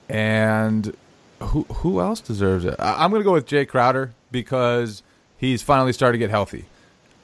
and 0.09 0.95
who 1.41 1.63
who 1.65 2.01
else 2.01 2.21
deserves 2.21 2.65
it? 2.65 2.77
I, 2.79 3.05
am 3.05 3.11
going 3.11 3.21
to 3.21 3.25
go 3.25 3.33
with 3.33 3.47
Jae 3.47 3.67
Crowder 3.67 4.13
because 4.31 5.03
he's 5.37 5.63
finally 5.63 5.93
started 5.93 6.13
to 6.13 6.19
get 6.19 6.31
healthy, 6.31 6.67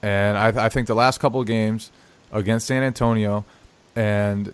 and 0.03 0.37
I, 0.37 0.67
I 0.67 0.69
think 0.69 0.89
the 0.89 0.95
last 0.95 1.21
couple 1.21 1.41
of 1.41 1.47
games 1.47 1.93
against 2.33 2.67
San 2.67 2.83
Antonio, 2.83 3.45
and 3.95 4.53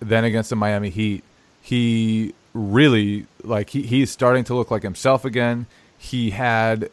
then 0.00 0.24
against 0.24 0.50
the 0.50 0.56
Miami 0.56 0.90
Heat, 0.90 1.22
he 1.68 2.32
really 2.54 3.26
like 3.44 3.68
he, 3.68 3.82
he's 3.82 4.10
starting 4.10 4.42
to 4.42 4.54
look 4.54 4.70
like 4.70 4.82
himself 4.82 5.26
again. 5.26 5.66
He 5.98 6.30
had, 6.30 6.90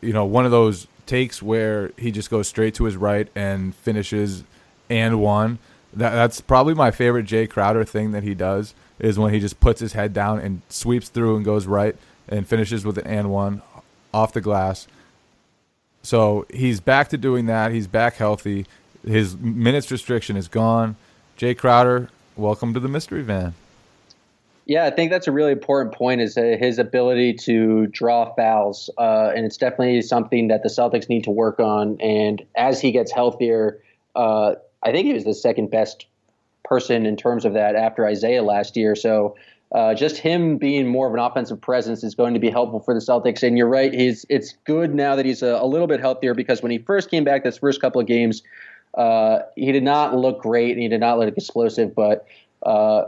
you 0.00 0.12
know, 0.12 0.24
one 0.24 0.44
of 0.44 0.52
those 0.52 0.86
takes 1.04 1.42
where 1.42 1.90
he 1.98 2.12
just 2.12 2.30
goes 2.30 2.46
straight 2.46 2.74
to 2.76 2.84
his 2.84 2.96
right 2.96 3.26
and 3.34 3.74
finishes 3.74 4.44
and 4.88 5.20
one. 5.20 5.58
That, 5.94 6.10
that's 6.10 6.40
probably 6.40 6.74
my 6.74 6.92
favorite 6.92 7.26
Jae 7.26 7.50
Crowder 7.50 7.82
thing 7.82 8.12
that 8.12 8.22
he 8.22 8.36
does 8.36 8.72
is 9.00 9.18
when 9.18 9.34
he 9.34 9.40
just 9.40 9.58
puts 9.58 9.80
his 9.80 9.94
head 9.94 10.12
down 10.12 10.38
and 10.38 10.62
sweeps 10.68 11.08
through 11.08 11.34
and 11.34 11.44
goes 11.44 11.66
right 11.66 11.96
and 12.28 12.46
finishes 12.46 12.84
with 12.84 12.98
an 12.98 13.06
and 13.08 13.32
one 13.32 13.62
off 14.14 14.32
the 14.32 14.40
glass. 14.40 14.86
So 16.04 16.46
he's 16.54 16.78
back 16.78 17.08
to 17.08 17.16
doing 17.16 17.46
that. 17.46 17.72
He's 17.72 17.88
back 17.88 18.14
healthy. 18.14 18.64
His 19.04 19.36
minutes 19.36 19.90
restriction 19.90 20.36
is 20.36 20.46
gone. 20.46 20.94
Jae 21.36 21.58
Crowder, 21.58 22.10
welcome 22.36 22.74
to 22.74 22.78
the 22.78 22.88
mystery 22.88 23.22
van. 23.22 23.54
Yeah, 24.72 24.86
I 24.86 24.90
think 24.90 25.10
that's 25.10 25.28
a 25.28 25.32
really 25.32 25.52
important 25.52 25.94
point 25.94 26.22
is 26.22 26.38
uh, 26.38 26.56
his 26.58 26.78
ability 26.78 27.34
to 27.44 27.88
draw 27.88 28.34
fouls. 28.34 28.88
Uh, 28.96 29.30
and 29.36 29.44
it's 29.44 29.58
definitely 29.58 30.00
something 30.00 30.48
that 30.48 30.62
the 30.62 30.70
Celtics 30.70 31.10
need 31.10 31.24
to 31.24 31.30
work 31.30 31.60
on. 31.60 32.00
And 32.00 32.42
as 32.56 32.80
he 32.80 32.90
gets 32.90 33.12
healthier, 33.12 33.82
uh, 34.16 34.54
I 34.82 34.90
think 34.90 35.06
he 35.06 35.12
was 35.12 35.24
the 35.24 35.34
second 35.34 35.70
best 35.70 36.06
person 36.64 37.04
in 37.04 37.18
terms 37.18 37.44
of 37.44 37.52
that 37.52 37.76
after 37.76 38.06
Isaiah 38.06 38.42
last 38.42 38.74
year. 38.74 38.96
So 38.96 39.36
uh, 39.72 39.92
just 39.92 40.16
him 40.16 40.56
being 40.56 40.88
more 40.88 41.06
of 41.06 41.12
an 41.12 41.20
offensive 41.20 41.60
presence 41.60 42.02
is 42.02 42.14
going 42.14 42.32
to 42.32 42.40
be 42.40 42.48
helpful 42.48 42.80
for 42.80 42.94
the 42.94 43.00
Celtics. 43.00 43.42
And 43.42 43.58
you're 43.58 43.68
right, 43.68 43.92
he's 43.92 44.24
it's 44.30 44.54
good 44.64 44.94
now 44.94 45.16
that 45.16 45.26
he's 45.26 45.42
a, 45.42 45.48
a 45.48 45.66
little 45.66 45.86
bit 45.86 46.00
healthier 46.00 46.32
because 46.32 46.62
when 46.62 46.72
he 46.72 46.78
first 46.78 47.10
came 47.10 47.24
back, 47.24 47.44
this 47.44 47.58
first 47.58 47.82
couple 47.82 48.00
of 48.00 48.06
games, 48.06 48.42
uh, 48.94 49.40
he 49.54 49.70
did 49.70 49.82
not 49.82 50.16
look 50.16 50.40
great 50.40 50.70
and 50.70 50.80
he 50.80 50.88
did 50.88 51.00
not 51.00 51.18
look 51.18 51.36
explosive. 51.36 51.94
But 51.94 52.26
uh, 52.62 53.02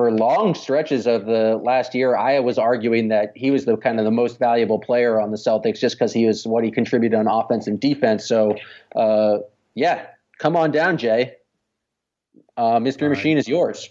for 0.00 0.10
long 0.10 0.54
stretches 0.54 1.06
of 1.06 1.26
the 1.26 1.60
last 1.62 1.94
year, 1.94 2.16
I 2.16 2.40
was 2.40 2.56
arguing 2.56 3.08
that 3.08 3.32
he 3.36 3.50
was 3.50 3.66
the 3.66 3.76
kind 3.76 3.98
of 3.98 4.06
the 4.06 4.10
most 4.10 4.38
valuable 4.38 4.78
player 4.78 5.20
on 5.20 5.30
the 5.30 5.36
Celtics 5.36 5.78
just 5.78 5.96
because 5.96 6.10
he 6.10 6.24
was 6.24 6.46
what 6.46 6.64
he 6.64 6.70
contributed 6.70 7.18
on 7.18 7.26
offense 7.26 7.66
and 7.66 7.78
defense. 7.78 8.26
So, 8.26 8.56
uh, 8.96 9.40
yeah, 9.74 10.06
come 10.38 10.56
on 10.56 10.70
down, 10.70 10.96
Jay. 10.96 11.34
Uh, 12.56 12.80
Mystery 12.80 13.08
right. 13.08 13.14
Machine 13.18 13.36
is 13.36 13.46
yours. 13.46 13.90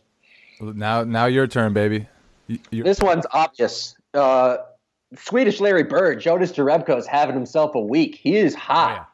Now, 0.59 1.03
now 1.03 1.27
your 1.27 1.45
turn, 1.45 1.73
baby. 1.73 2.07
You're- 2.47 2.81
this 2.81 2.99
one's 2.99 3.27
obvious. 3.31 3.95
Uh, 4.11 4.57
Swedish 5.15 5.59
Larry 5.59 5.83
Bird, 5.83 6.21
Jonas 6.21 6.51
Jerebko 6.51 6.97
is 6.97 7.05
having 7.05 7.35
himself 7.35 7.75
a 7.75 7.81
week. 7.81 8.15
He 8.15 8.35
is 8.35 8.55
hot. 8.55 9.07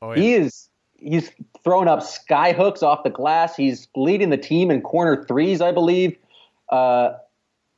Oh, 0.00 0.10
yeah. 0.10 0.10
Oh, 0.10 0.12
yeah. 0.12 0.22
He 0.22 0.34
is. 0.34 0.69
He's 1.00 1.30
throwing 1.64 1.88
up 1.88 2.02
sky 2.02 2.52
hooks 2.52 2.82
off 2.82 3.02
the 3.04 3.10
glass. 3.10 3.56
He's 3.56 3.88
leading 3.96 4.30
the 4.30 4.36
team 4.36 4.70
in 4.70 4.82
corner 4.82 5.24
threes, 5.26 5.60
I 5.60 5.72
believe, 5.72 6.16
uh, 6.70 7.12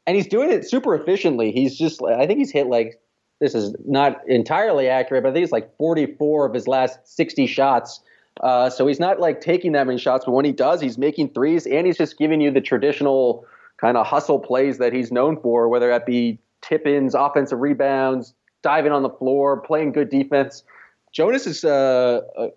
and 0.07 0.17
he's 0.17 0.27
doing 0.27 0.51
it 0.51 0.69
super 0.69 0.95
efficiently. 0.95 1.53
He's 1.53 1.77
just. 1.77 2.03
I 2.03 2.27
think 2.27 2.39
he's 2.39 2.51
hit 2.51 2.67
like. 2.67 3.01
This 3.41 3.57
is 3.57 3.75
not 3.85 4.21
entirely 4.29 4.89
accurate, 4.89 5.25
but 5.25 5.31
I 5.31 5.33
think 5.33 5.43
it's 5.43 5.53
like 5.53 5.77
44 5.77 6.47
of 6.47 6.55
his 6.55 6.69
last 6.69 7.01
60 7.05 7.49
shots 7.49 8.01
uh, 8.41 8.71
so 8.71 8.87
he's 8.87 9.01
not 9.01 9.21
like 9.21 9.41
taking 9.41 9.73
that 9.73 9.87
many 9.87 9.99
shots, 9.99 10.25
but 10.25 10.33
when 10.33 10.45
he 10.45 10.53
does, 10.53 10.81
he's 10.81 10.97
making 10.97 11.31
threes 11.31 11.67
and 11.67 11.87
he's 11.87 11.99
just 11.99 12.19
giving 12.19 12.41
you 12.41 12.51
the 12.51 12.61
traditional 12.61 13.45
kind 13.77 13.97
of 13.97 14.07
hustle 14.07 14.39
plays 14.39 14.79
that 14.79 14.93
he's 14.93 15.13
known 15.13 15.39
for, 15.41 15.69
whether 15.69 15.89
that 15.89 16.07
be 16.07 16.39
tip 16.63 16.87
ins, 16.87 17.15
offensive 17.15 17.61
rebounds, 17.61 18.35
diving 18.63 18.93
on 18.93 19.03
the 19.03 19.11
floor, 19.11 19.61
playing 19.61 19.93
good 19.93 20.09
defense. 20.09 20.65
Jonas 21.13 21.47
is 21.47 21.65
uh, 21.65 22.23
uh, 22.37 22.49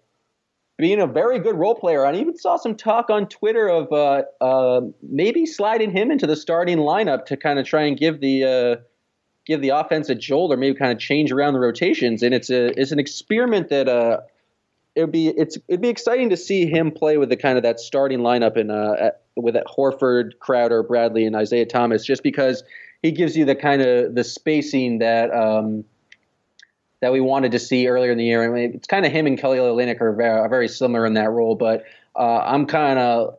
being 0.78 1.00
a 1.00 1.08
very 1.08 1.40
good 1.40 1.56
role 1.56 1.76
player. 1.76 2.06
I 2.06 2.16
even 2.16 2.38
saw 2.38 2.58
some 2.58 2.76
talk 2.76 3.10
on 3.10 3.28
Twitter 3.28 3.68
of 3.68 3.92
uh, 3.92 4.24
uh, 4.42 4.82
maybe 5.02 5.46
sliding 5.46 5.92
him 5.92 6.12
into 6.12 6.28
the 6.28 6.36
starting 6.36 6.80
lineup 6.80 7.26
to 7.28 7.38
kind 7.38 7.60
of 7.60 7.66
try 7.66 7.84
and 7.84 7.98
give 7.98 8.20
the 8.20 8.44
uh, 8.44 8.76
give 9.46 9.62
the 9.62 9.70
offense 9.70 10.10
a 10.10 10.16
jolt, 10.16 10.52
or 10.52 10.58
maybe 10.58 10.78
kind 10.78 10.92
of 10.92 11.00
change 11.00 11.32
around 11.32 11.54
the 11.54 11.60
rotations. 11.60 12.24
And 12.24 12.34
it's 12.34 12.50
a 12.50 12.80
it's 12.80 12.92
an 12.92 13.00
experiment 13.00 13.70
that 13.70 13.88
uh, 13.88 14.22
it 14.96 15.02
would 15.02 15.12
be 15.12 15.30
it's 15.30 15.58
it'd 15.68 15.82
be 15.82 15.90
exciting 15.90 16.30
to 16.32 16.38
see 16.38 16.66
him 16.66 16.92
play 16.92 17.18
with 17.18 17.30
the 17.30 17.38
kind 17.38 17.58
of 17.58 17.64
that 17.64 17.80
starting 17.80 18.20
lineup 18.20 18.58
in 18.58 18.70
uh 18.70 18.96
at, 19.00 19.22
with 19.38 19.56
Horford, 19.56 20.40
Crowder, 20.40 20.84
Bradley, 20.84 21.26
and 21.26 21.36
Isaiah 21.36 21.66
Thomas, 21.66 22.06
just 22.06 22.24
because 22.24 22.64
he 23.02 23.12
gives 23.12 23.38
you 23.38 23.46
the 23.46 23.56
kind 23.56 23.82
of 23.82 24.16
the 24.16 24.24
spacing 24.24 25.00
that 25.00 25.34
um, 25.34 25.84
that 27.02 27.12
we 27.12 27.22
wanted 27.22 27.52
to 27.52 27.60
see 27.60 27.88
earlier 27.88 28.12
in 28.12 28.18
the 28.18 28.26
year. 28.26 28.44
I 28.44 28.48
mean, 28.48 28.74
it's 28.74 28.88
kind 28.88 29.06
of 29.06 29.12
him 29.12 29.28
and 29.28 29.38
Kelly 29.38 29.58
Olynyk 29.58 30.02
are 30.02 30.14
very, 30.14 30.50
very 30.50 30.68
similar 30.68 31.06
in 31.06 31.14
that 31.16 31.30
role, 31.30 31.56
but 31.56 31.84
uh, 32.16 32.40
I'm 32.40 32.66
kind 32.66 33.00
of 33.00 33.38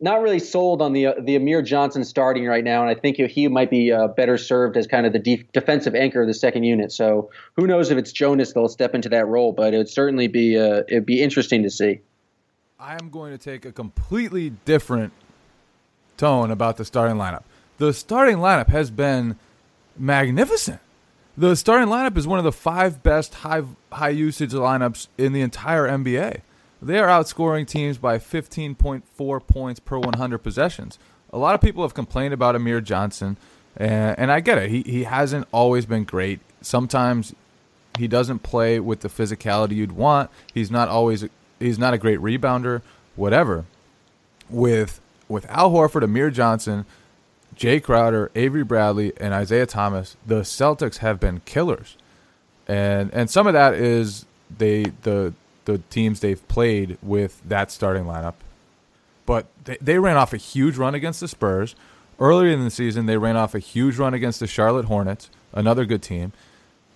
not 0.00 0.22
really 0.22 0.38
sold 0.38 0.80
on 0.80 0.92
the 0.92 1.06
uh, 1.08 1.14
the 1.20 1.36
Amir 1.36 1.62
Johnson 1.62 2.04
starting 2.04 2.46
right 2.46 2.64
now, 2.64 2.80
and 2.80 2.90
I 2.90 2.98
think 2.98 3.16
he 3.16 3.48
might 3.48 3.70
be 3.70 3.92
uh, 3.92 4.08
better 4.08 4.38
served 4.38 4.76
as 4.76 4.86
kind 4.86 5.06
of 5.06 5.12
the 5.12 5.18
def- 5.18 5.52
defensive 5.52 5.94
anchor 5.94 6.22
of 6.22 6.28
the 6.28 6.34
second 6.34 6.64
unit. 6.64 6.90
So 6.90 7.30
who 7.56 7.66
knows 7.66 7.90
if 7.90 7.98
it's 7.98 8.12
Jonas 8.12 8.52
that'll 8.52 8.68
step 8.68 8.94
into 8.94 9.08
that 9.10 9.26
role, 9.26 9.52
but 9.52 9.74
it 9.74 9.76
would 9.76 9.90
certainly 9.90 10.28
be 10.28 10.58
uh, 10.58 10.82
it'd 10.88 11.06
be 11.06 11.22
interesting 11.22 11.62
to 11.64 11.70
see. 11.70 12.00
I 12.78 12.94
am 12.94 13.10
going 13.10 13.32
to 13.32 13.38
take 13.38 13.66
a 13.66 13.72
completely 13.72 14.50
different 14.64 15.12
tone 16.16 16.50
about 16.50 16.78
the 16.78 16.84
starting 16.84 17.16
lineup. 17.16 17.42
The 17.76 17.92
starting 17.92 18.38
lineup 18.38 18.68
has 18.68 18.90
been 18.90 19.38
magnificent. 19.98 20.80
The 21.36 21.54
starting 21.54 21.88
lineup 21.88 22.16
is 22.16 22.26
one 22.26 22.38
of 22.38 22.44
the 22.44 22.52
five 22.52 23.02
best 23.02 23.34
high 23.36 23.62
high 23.92 24.10
usage 24.10 24.52
lineups 24.52 25.08
in 25.16 25.32
the 25.32 25.40
entire 25.40 25.88
NBA. 25.88 26.40
They 26.82 26.98
are 26.98 27.08
outscoring 27.08 27.66
teams 27.66 27.98
by 27.98 28.18
15.4 28.18 29.46
points 29.46 29.80
per 29.80 29.98
100 29.98 30.38
possessions. 30.38 30.98
A 31.32 31.38
lot 31.38 31.54
of 31.54 31.60
people 31.60 31.82
have 31.82 31.94
complained 31.94 32.32
about 32.32 32.56
Amir 32.56 32.80
Johnson, 32.80 33.36
and, 33.76 34.18
and 34.18 34.32
I 34.32 34.40
get 34.40 34.58
it. 34.58 34.70
He, 34.70 34.82
he 34.82 35.04
hasn't 35.04 35.46
always 35.52 35.86
been 35.86 36.04
great. 36.04 36.40
Sometimes 36.62 37.34
he 37.98 38.08
doesn't 38.08 38.40
play 38.40 38.80
with 38.80 39.00
the 39.00 39.08
physicality 39.08 39.76
you'd 39.76 39.92
want. 39.92 40.30
He's 40.52 40.70
not 40.70 40.88
always 40.88 41.26
he's 41.58 41.78
not 41.78 41.94
a 41.94 41.98
great 41.98 42.18
rebounder, 42.18 42.82
whatever. 43.14 43.66
With 44.48 45.00
with 45.28 45.48
Al 45.50 45.70
Horford, 45.70 46.02
Amir 46.02 46.30
Johnson, 46.30 46.86
Jae 47.60 47.82
Crowder, 47.82 48.30
Avery 48.34 48.64
Bradley, 48.64 49.12
and 49.18 49.34
Isaiah 49.34 49.66
Thomas, 49.66 50.16
the 50.26 50.40
Celtics 50.40 50.98
have 50.98 51.20
been 51.20 51.42
killers. 51.44 51.98
And 52.66 53.12
and 53.12 53.28
some 53.28 53.46
of 53.46 53.52
that 53.52 53.74
is 53.74 54.24
they 54.56 54.84
the 55.02 55.34
the 55.66 55.78
teams 55.90 56.20
they've 56.20 56.46
played 56.48 56.96
with 57.02 57.42
that 57.46 57.70
starting 57.70 58.04
lineup. 58.04 58.34
But 59.26 59.46
they, 59.64 59.76
they 59.78 59.98
ran 59.98 60.16
off 60.16 60.32
a 60.32 60.38
huge 60.38 60.78
run 60.78 60.94
against 60.94 61.20
the 61.20 61.28
Spurs. 61.28 61.76
Earlier 62.18 62.50
in 62.50 62.64
the 62.64 62.70
season, 62.70 63.04
they 63.04 63.18
ran 63.18 63.36
off 63.36 63.54
a 63.54 63.58
huge 63.58 63.98
run 63.98 64.14
against 64.14 64.40
the 64.40 64.46
Charlotte 64.46 64.86
Hornets, 64.86 65.28
another 65.52 65.84
good 65.84 66.02
team. 66.02 66.32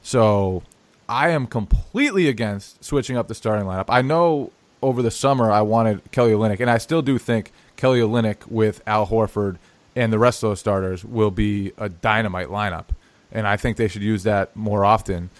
So 0.02 0.62
I 1.08 1.28
am 1.28 1.46
completely 1.46 2.26
against 2.26 2.82
switching 2.82 3.18
up 3.18 3.28
the 3.28 3.34
starting 3.34 3.66
lineup. 3.66 3.86
I 3.88 4.00
know 4.00 4.50
over 4.80 5.02
the 5.02 5.10
summer 5.10 5.50
I 5.50 5.60
wanted 5.60 6.10
Kelly 6.10 6.32
Olynyk, 6.32 6.60
and 6.60 6.70
I 6.70 6.78
still 6.78 7.02
do 7.02 7.18
think 7.18 7.52
Kelly 7.76 8.00
Olynyk 8.00 8.46
with 8.48 8.82
Al 8.86 9.06
Horford 9.08 9.58
and 9.96 10.12
the 10.12 10.18
rest 10.18 10.42
of 10.42 10.50
those 10.50 10.60
starters 10.60 11.04
will 11.04 11.30
be 11.30 11.72
a 11.78 11.88
dynamite 11.88 12.48
lineup. 12.48 12.86
And 13.32 13.46
I 13.46 13.56
think 13.56 13.76
they 13.76 13.88
should 13.88 14.02
use 14.02 14.22
that 14.24 14.54
more 14.54 14.84
often. 14.84 15.30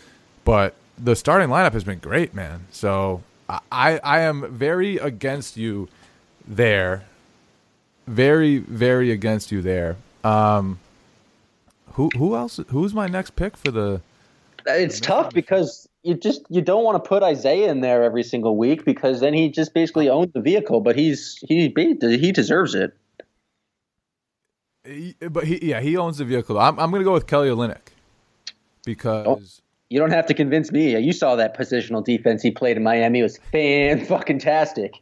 But 0.44 0.74
the 0.98 1.16
starting 1.16 1.48
lineup 1.48 1.72
has 1.72 1.84
been 1.84 1.98
great, 1.98 2.34
man. 2.34 2.66
So 2.70 3.22
I 3.48 3.98
I 4.02 4.20
am 4.20 4.52
very 4.52 4.96
against 4.98 5.56
you 5.56 5.88
there. 6.46 7.04
Very 8.06 8.58
very 8.58 9.10
against 9.10 9.50
you 9.52 9.62
there. 9.62 9.96
Um, 10.22 10.78
who 11.92 12.10
who 12.16 12.34
else? 12.34 12.60
Who's 12.68 12.94
my 12.94 13.06
next 13.06 13.36
pick 13.36 13.56
for 13.56 13.70
the? 13.70 14.00
It's 14.66 15.00
the 15.00 15.06
tough 15.06 15.34
because 15.34 15.88
you 16.02 16.14
just 16.14 16.42
you 16.48 16.60
don't 16.60 16.84
want 16.84 17.02
to 17.02 17.08
put 17.08 17.22
Isaiah 17.22 17.70
in 17.70 17.80
there 17.80 18.02
every 18.02 18.22
single 18.22 18.56
week 18.56 18.84
because 18.84 19.20
then 19.20 19.34
he 19.34 19.48
just 19.50 19.74
basically 19.74 20.08
owns 20.08 20.32
the 20.32 20.40
vehicle. 20.40 20.80
But 20.80 20.96
he's 20.96 21.38
he 21.46 21.72
he 22.00 22.32
deserves 22.32 22.74
it. 22.74 22.94
He, 24.84 25.16
but 25.20 25.44
he 25.44 25.70
yeah 25.70 25.80
he 25.80 25.96
owns 25.96 26.18
the 26.18 26.24
vehicle. 26.24 26.58
I'm 26.58 26.78
I'm 26.78 26.90
gonna 26.90 27.04
go 27.04 27.12
with 27.12 27.26
Kelly 27.26 27.48
Olynyk 27.48 27.92
because. 28.84 29.26
Oh 29.26 29.40
you 29.90 30.00
don't 30.00 30.10
have 30.10 30.26
to 30.26 30.34
convince 30.34 30.72
me. 30.72 30.98
You 30.98 31.12
saw 31.12 31.36
that 31.36 31.56
positional 31.56 32.04
defense 32.04 32.42
he 32.42 32.50
played 32.50 32.76
in 32.76 32.82
Miami. 32.82 33.20
It 33.20 33.22
was 33.22 33.38
fan 33.52 34.04
fucking 34.04 34.40
tastic. 34.40 35.00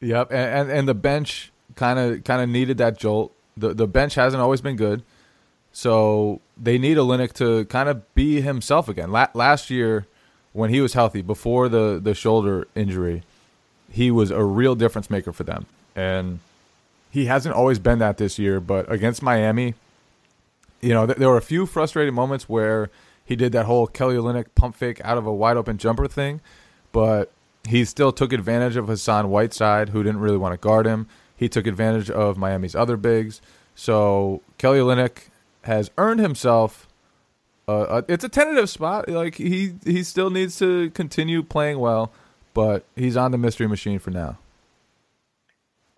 Yep, 0.00 0.32
and, 0.32 0.60
and, 0.60 0.70
and 0.70 0.88
the 0.88 0.94
bench 0.94 1.52
kind 1.76 1.98
of 1.98 2.24
kind 2.24 2.42
of 2.42 2.48
needed 2.48 2.78
that 2.78 2.98
jolt. 2.98 3.32
The 3.56 3.72
the 3.72 3.86
bench 3.86 4.16
hasn't 4.16 4.42
always 4.42 4.60
been 4.60 4.74
good, 4.76 5.04
so 5.70 6.40
they 6.60 6.76
need 6.76 6.96
Olynyk 6.96 7.34
to 7.34 7.66
kind 7.66 7.88
of 7.88 8.14
be 8.14 8.40
himself 8.40 8.88
again. 8.88 9.12
La- 9.12 9.28
last 9.34 9.70
year, 9.70 10.06
when 10.52 10.70
he 10.70 10.80
was 10.80 10.94
healthy 10.94 11.22
before 11.22 11.68
the 11.68 12.00
the 12.02 12.14
shoulder 12.14 12.66
injury, 12.74 13.22
he 13.90 14.10
was 14.10 14.30
a 14.30 14.42
real 14.42 14.74
difference 14.74 15.08
maker 15.08 15.32
for 15.32 15.44
them, 15.44 15.66
and 15.94 16.40
he 17.12 17.26
hasn't 17.26 17.54
always 17.54 17.78
been 17.78 17.98
that 17.98 18.16
this 18.16 18.38
year. 18.38 18.58
But 18.58 18.90
against 18.90 19.22
Miami, 19.22 19.74
you 20.80 20.94
know, 20.94 21.04
th- 21.06 21.18
there 21.18 21.28
were 21.28 21.36
a 21.36 21.42
few 21.42 21.66
frustrating 21.66 22.14
moments 22.14 22.48
where 22.48 22.90
he 23.22 23.36
did 23.36 23.52
that 23.52 23.66
whole 23.66 23.86
Kelly 23.86 24.16
Olynyk 24.16 24.46
pump 24.54 24.74
fake 24.74 24.98
out 25.04 25.18
of 25.18 25.26
a 25.26 25.32
wide 25.32 25.58
open 25.58 25.76
jumper 25.76 26.08
thing, 26.08 26.40
but 26.90 27.30
he 27.68 27.84
still 27.84 28.12
took 28.12 28.32
advantage 28.32 28.76
of 28.76 28.88
Hassan 28.88 29.28
Whiteside, 29.28 29.90
who 29.90 30.02
didn't 30.02 30.20
really 30.20 30.38
want 30.38 30.54
to 30.54 30.56
guard 30.56 30.86
him. 30.86 31.06
He 31.36 31.50
took 31.50 31.66
advantage 31.66 32.10
of 32.10 32.38
Miami's 32.38 32.74
other 32.74 32.96
bigs. 32.96 33.42
So 33.74 34.40
Kelly 34.56 34.78
Olynyk 34.78 35.28
has 35.64 35.90
earned 35.98 36.20
himself. 36.20 36.88
Uh, 37.68 38.02
a, 38.08 38.12
it's 38.12 38.24
a 38.24 38.28
tentative 38.28 38.70
spot. 38.70 39.06
Like 39.08 39.34
he 39.34 39.74
he 39.84 40.02
still 40.02 40.30
needs 40.30 40.58
to 40.60 40.88
continue 40.90 41.42
playing 41.42 41.78
well, 41.78 42.10
but 42.54 42.84
he's 42.96 43.18
on 43.18 43.32
the 43.32 43.38
mystery 43.38 43.68
machine 43.68 43.98
for 43.98 44.10
now. 44.10 44.38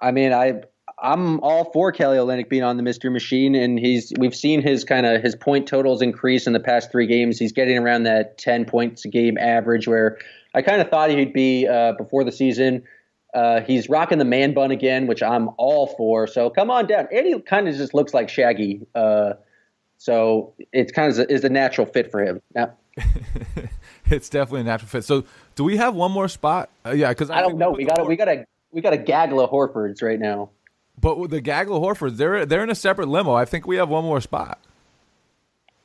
I 0.00 0.11
mean, 0.11 0.33
I 0.33 0.64
I'm 0.98 1.40
all 1.40 1.70
for 1.72 1.92
Kelly 1.92 2.18
Olynyk 2.18 2.48
being 2.48 2.62
on 2.62 2.76
the 2.76 2.83
mystery 2.83 3.11
machine, 3.11 3.54
and 3.54 3.78
he's 3.78 4.12
we've 4.18 4.35
seen 4.35 4.62
his 4.62 4.85
kind 4.85 5.07
of 5.07 5.22
his 5.22 5.35
point 5.35 5.66
totals 5.66 6.02
increase 6.02 6.46
in 6.46 6.52
the 6.52 6.61
past 6.61 6.92
three 6.92 7.07
games. 7.07 7.38
He's 7.38 7.52
getting 7.52 7.78
around 7.78 8.04
that 8.04 8.38
10 8.38 8.64
points 8.64 9.04
a 9.04 9.09
game 9.09 9.37
average, 9.38 9.88
where 9.88 10.18
I 10.54 10.62
kind 10.62 10.80
of 10.80 10.88
thought 10.88 11.11
he'd 11.11 11.33
be 11.33 11.66
uh, 11.66 11.92
before 11.92 12.24
the 12.24 12.33
season. 12.33 12.85
Uh, 13.35 13.61
he's 13.62 13.88
rocking 13.88 14.18
the 14.18 14.24
man 14.24 14.54
bun 14.54 14.70
again, 14.70 15.09
which 15.09 15.22
I'm 15.22 15.50
all 15.59 15.88
for. 15.88 16.28
So 16.28 16.48
come 16.50 16.70
on 16.70 16.87
down. 16.87 17.09
And 17.12 17.26
he 17.26 17.40
kind 17.40 17.66
of 17.66 17.74
just 17.74 17.92
looks 17.92 18.14
like 18.14 18.28
Shaggy. 18.28 18.87
Uh, 18.94 19.33
so 19.98 20.54
it's 20.72 20.92
kind 20.92 21.12
of 21.12 21.26
is 21.28 21.42
a 21.42 21.48
natural 21.48 21.87
fit 21.87 22.12
for 22.12 22.22
him. 22.24 22.40
Yeah. 22.54 22.70
it's 24.07 24.28
definitely 24.28 24.61
a 24.61 24.64
natural 24.64 24.88
fit. 24.88 25.04
So 25.04 25.24
do 25.57 25.64
we 25.64 25.76
have 25.78 25.96
one 25.96 26.12
more 26.12 26.28
spot? 26.28 26.70
Uh, 26.87 26.90
yeah, 26.90 27.09
because 27.09 27.30
I, 27.30 27.38
I, 27.38 27.42
don't 27.42 27.59
know. 27.59 27.72
We 27.72 27.85
got 27.85 28.07
we 28.07 28.14
got 28.14 28.28
a 28.28 28.44
we 28.70 28.80
got 28.80 28.92
a 28.92 28.98
gaggle 28.98 29.40
of 29.40 29.50
Horfords 29.50 30.00
right 30.00 30.20
now. 30.20 30.50
But 31.00 31.18
with 31.18 31.30
the 31.30 31.40
gaggle 31.40 31.80
Horfords, 31.80 32.16
they're 32.16 32.46
they're 32.46 32.62
in 32.62 32.70
a 32.70 32.74
separate 32.74 33.09
limo. 33.09 33.35
I 33.35 33.44
think 33.44 33.66
we 33.66 33.76
have 33.76 33.88
one 33.88 34.04
more 34.04 34.20
spot. 34.20 34.59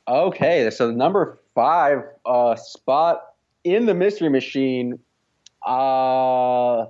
Okay, 0.08 0.70
so 0.70 0.86
the 0.86 0.92
number 0.92 1.38
five 1.54 2.04
uh, 2.24 2.56
spot 2.56 3.34
in 3.64 3.86
the 3.86 3.94
mystery 3.94 4.28
machine. 4.28 4.98
Uh 5.66 6.86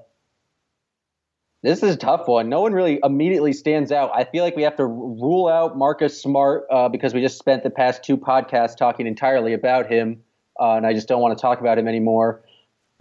this 1.62 1.82
is 1.82 1.94
a 1.94 1.96
tough 1.96 2.26
one. 2.26 2.48
No 2.48 2.62
one 2.62 2.72
really 2.72 2.98
immediately 3.04 3.52
stands 3.52 3.92
out. 3.92 4.10
I 4.14 4.24
feel 4.24 4.44
like 4.44 4.56
we 4.56 4.62
have 4.62 4.76
to 4.76 4.86
rule 4.86 5.46
out 5.46 5.76
Marcus 5.76 6.20
Smart 6.20 6.64
uh, 6.70 6.88
because 6.88 7.12
we 7.12 7.20
just 7.20 7.38
spent 7.38 7.62
the 7.62 7.70
past 7.70 8.02
two 8.02 8.16
podcasts 8.16 8.74
talking 8.76 9.06
entirely 9.06 9.52
about 9.52 9.86
him, 9.86 10.22
uh, 10.58 10.72
and 10.72 10.86
I 10.86 10.94
just 10.94 11.06
don't 11.06 11.20
want 11.20 11.36
to 11.36 11.40
talk 11.40 11.60
about 11.60 11.78
him 11.78 11.86
anymore. 11.86 12.42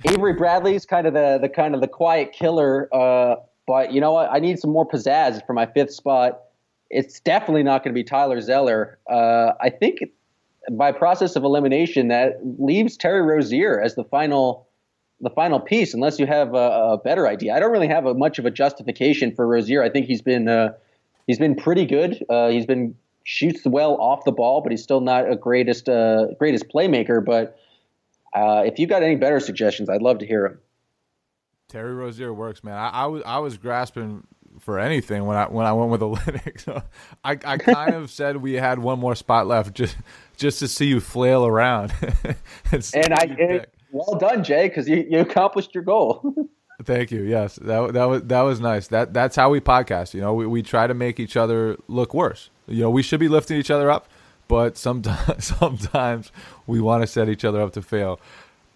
Avery 0.06 0.34
Bradley's 0.34 0.86
kind 0.86 1.08
of 1.08 1.14
the 1.14 1.38
the 1.42 1.48
kind 1.48 1.74
of 1.74 1.80
the 1.80 1.88
quiet 1.88 2.34
killer, 2.34 2.90
uh, 2.94 3.38
but 3.70 3.94
you 3.94 4.02
know 4.02 4.14
what? 4.14 4.32
I 4.32 4.40
need 4.40 4.58
some 4.58 4.72
more 4.72 4.88
pizzazz 4.88 5.46
for 5.46 5.54
my 5.54 5.68
fifth 5.68 5.94
spot. 5.94 6.40
It's 6.90 7.20
definitely 7.20 7.62
not 7.62 7.84
going 7.84 7.94
to 7.94 8.00
be 8.00 8.04
Tyler 8.04 8.42
Zeller. 8.42 8.98
Uh, 9.08 9.52
I 9.62 9.70
think 9.70 10.00
by 10.72 10.92
process 10.92 11.36
of 11.36 11.44
elimination 11.44 12.08
that 12.08 12.40
leaves 12.58 12.98
Terry 12.98 13.22
Rozier 13.22 13.80
as 13.80 13.94
the 13.94 14.04
final 14.04 14.68
the 15.22 15.30
final 15.30 15.60
piece 15.60 15.94
unless 15.94 16.18
you 16.18 16.26
have 16.26 16.56
a, 16.56 16.94
a 16.94 16.98
better 16.98 17.28
idea. 17.28 17.54
I 17.54 17.60
don't 17.60 17.72
really 17.72 17.90
have 17.90 18.08
a, 18.08 18.16
much 18.16 18.40
of 18.40 18.48
a 18.48 18.52
justification 18.52 19.36
for 19.36 19.46
Rozier. 19.46 19.84
I 19.84 19.90
think 19.92 20.08
he's 20.08 20.24
been 20.24 20.48
uh, 20.48 20.70
he's 21.28 21.38
been 21.38 21.54
pretty 21.54 21.86
good. 21.86 22.26
Uh, 22.28 22.48
he's 22.50 22.66
been 22.66 22.96
shoots 23.24 23.62
well 23.66 23.98
off 23.98 24.26
the 24.26 24.32
ball, 24.32 24.62
but 24.62 24.72
he's 24.72 24.82
still 24.82 25.02
not 25.02 25.32
a 25.32 25.36
greatest 25.36 25.88
uh, 25.88 26.26
greatest 26.40 26.70
playmaker. 26.74 27.24
But 27.24 27.56
uh, 28.34 28.64
if 28.66 28.80
you've 28.80 28.90
got 28.90 29.04
any 29.04 29.16
better 29.16 29.40
suggestions, 29.40 29.90
I'd 29.90 30.02
love 30.02 30.18
to 30.20 30.26
hear 30.26 30.50
them. 30.50 30.60
Terry 31.70 31.94
Rozier 31.94 32.34
works, 32.34 32.64
man. 32.64 32.74
I, 32.74 32.90
I 32.90 33.06
was 33.06 33.24
I 33.26 33.38
was 33.38 33.58
grasping 33.58 34.26
for 34.60 34.80
anything 34.80 35.26
when 35.26 35.38
I 35.38 35.46
when 35.46 35.66
I 35.66 35.72
went 35.74 35.92
with 35.92 36.02
Olynyk. 36.02 36.60
So 36.60 36.82
I 37.24 37.38
I 37.46 37.58
kind 37.58 37.96
of 37.96 38.10
said 38.10 38.38
we 38.38 38.54
had 38.54 38.80
one 38.80 39.00
more 39.00 39.16
spot 39.16 39.48
left 39.48 39.74
just 39.76 39.96
just 40.36 40.60
to 40.60 40.68
see 40.68 40.88
you 40.88 41.00
flail 41.00 41.46
around. 41.46 41.94
and 42.72 43.14
I 43.14 43.66
well 43.92 44.18
done, 44.20 44.44
Jay, 44.44 44.68
because 44.68 44.88
you, 44.88 45.06
you 45.10 45.20
accomplished 45.20 45.74
your 45.74 45.84
goal. 45.84 46.34
Thank 46.84 47.12
you. 47.12 47.24
Yes, 47.24 47.56
that 47.58 47.94
that 47.94 48.06
was 48.06 48.24
that 48.24 48.42
was 48.42 48.60
nice. 48.60 48.88
That 48.88 49.14
that's 49.14 49.36
how 49.36 49.50
we 49.50 49.60
podcast. 49.60 50.14
You 50.14 50.22
know, 50.22 50.34
we, 50.34 50.48
we 50.48 50.64
try 50.64 50.88
to 50.88 50.94
make 50.94 51.20
each 51.20 51.38
other 51.38 51.78
look 51.88 52.14
worse. 52.14 52.50
You 52.68 52.84
know, 52.84 52.90
we 52.90 53.04
should 53.04 53.20
be 53.20 53.28
lifting 53.28 53.58
each 53.58 53.70
other 53.70 53.92
up, 53.92 54.08
but 54.48 54.78
sometimes 54.78 55.46
sometimes 55.46 56.32
we 56.68 56.80
want 56.80 57.04
to 57.04 57.08
set 57.08 57.30
each 57.30 57.46
other 57.46 57.62
up 57.62 57.74
to 57.74 57.82
fail. 57.82 58.20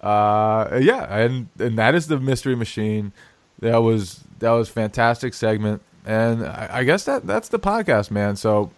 Uh, 0.03 0.79
yeah, 0.81 1.05
and 1.17 1.47
and 1.57 1.77
that 1.77 1.95
is 1.95 2.07
the 2.07 2.19
mystery 2.19 2.55
machine. 2.55 3.13
That 3.59 3.77
was 3.77 4.21
that 4.39 4.51
was 4.51 4.67
fantastic 4.67 5.33
segment, 5.33 5.81
and 6.05 6.45
I, 6.45 6.69
I 6.71 6.83
guess 6.83 7.05
that 7.05 7.25
that's 7.25 7.47
the 7.47 7.59
podcast, 7.59 8.11
man. 8.11 8.35
So, 8.35 8.71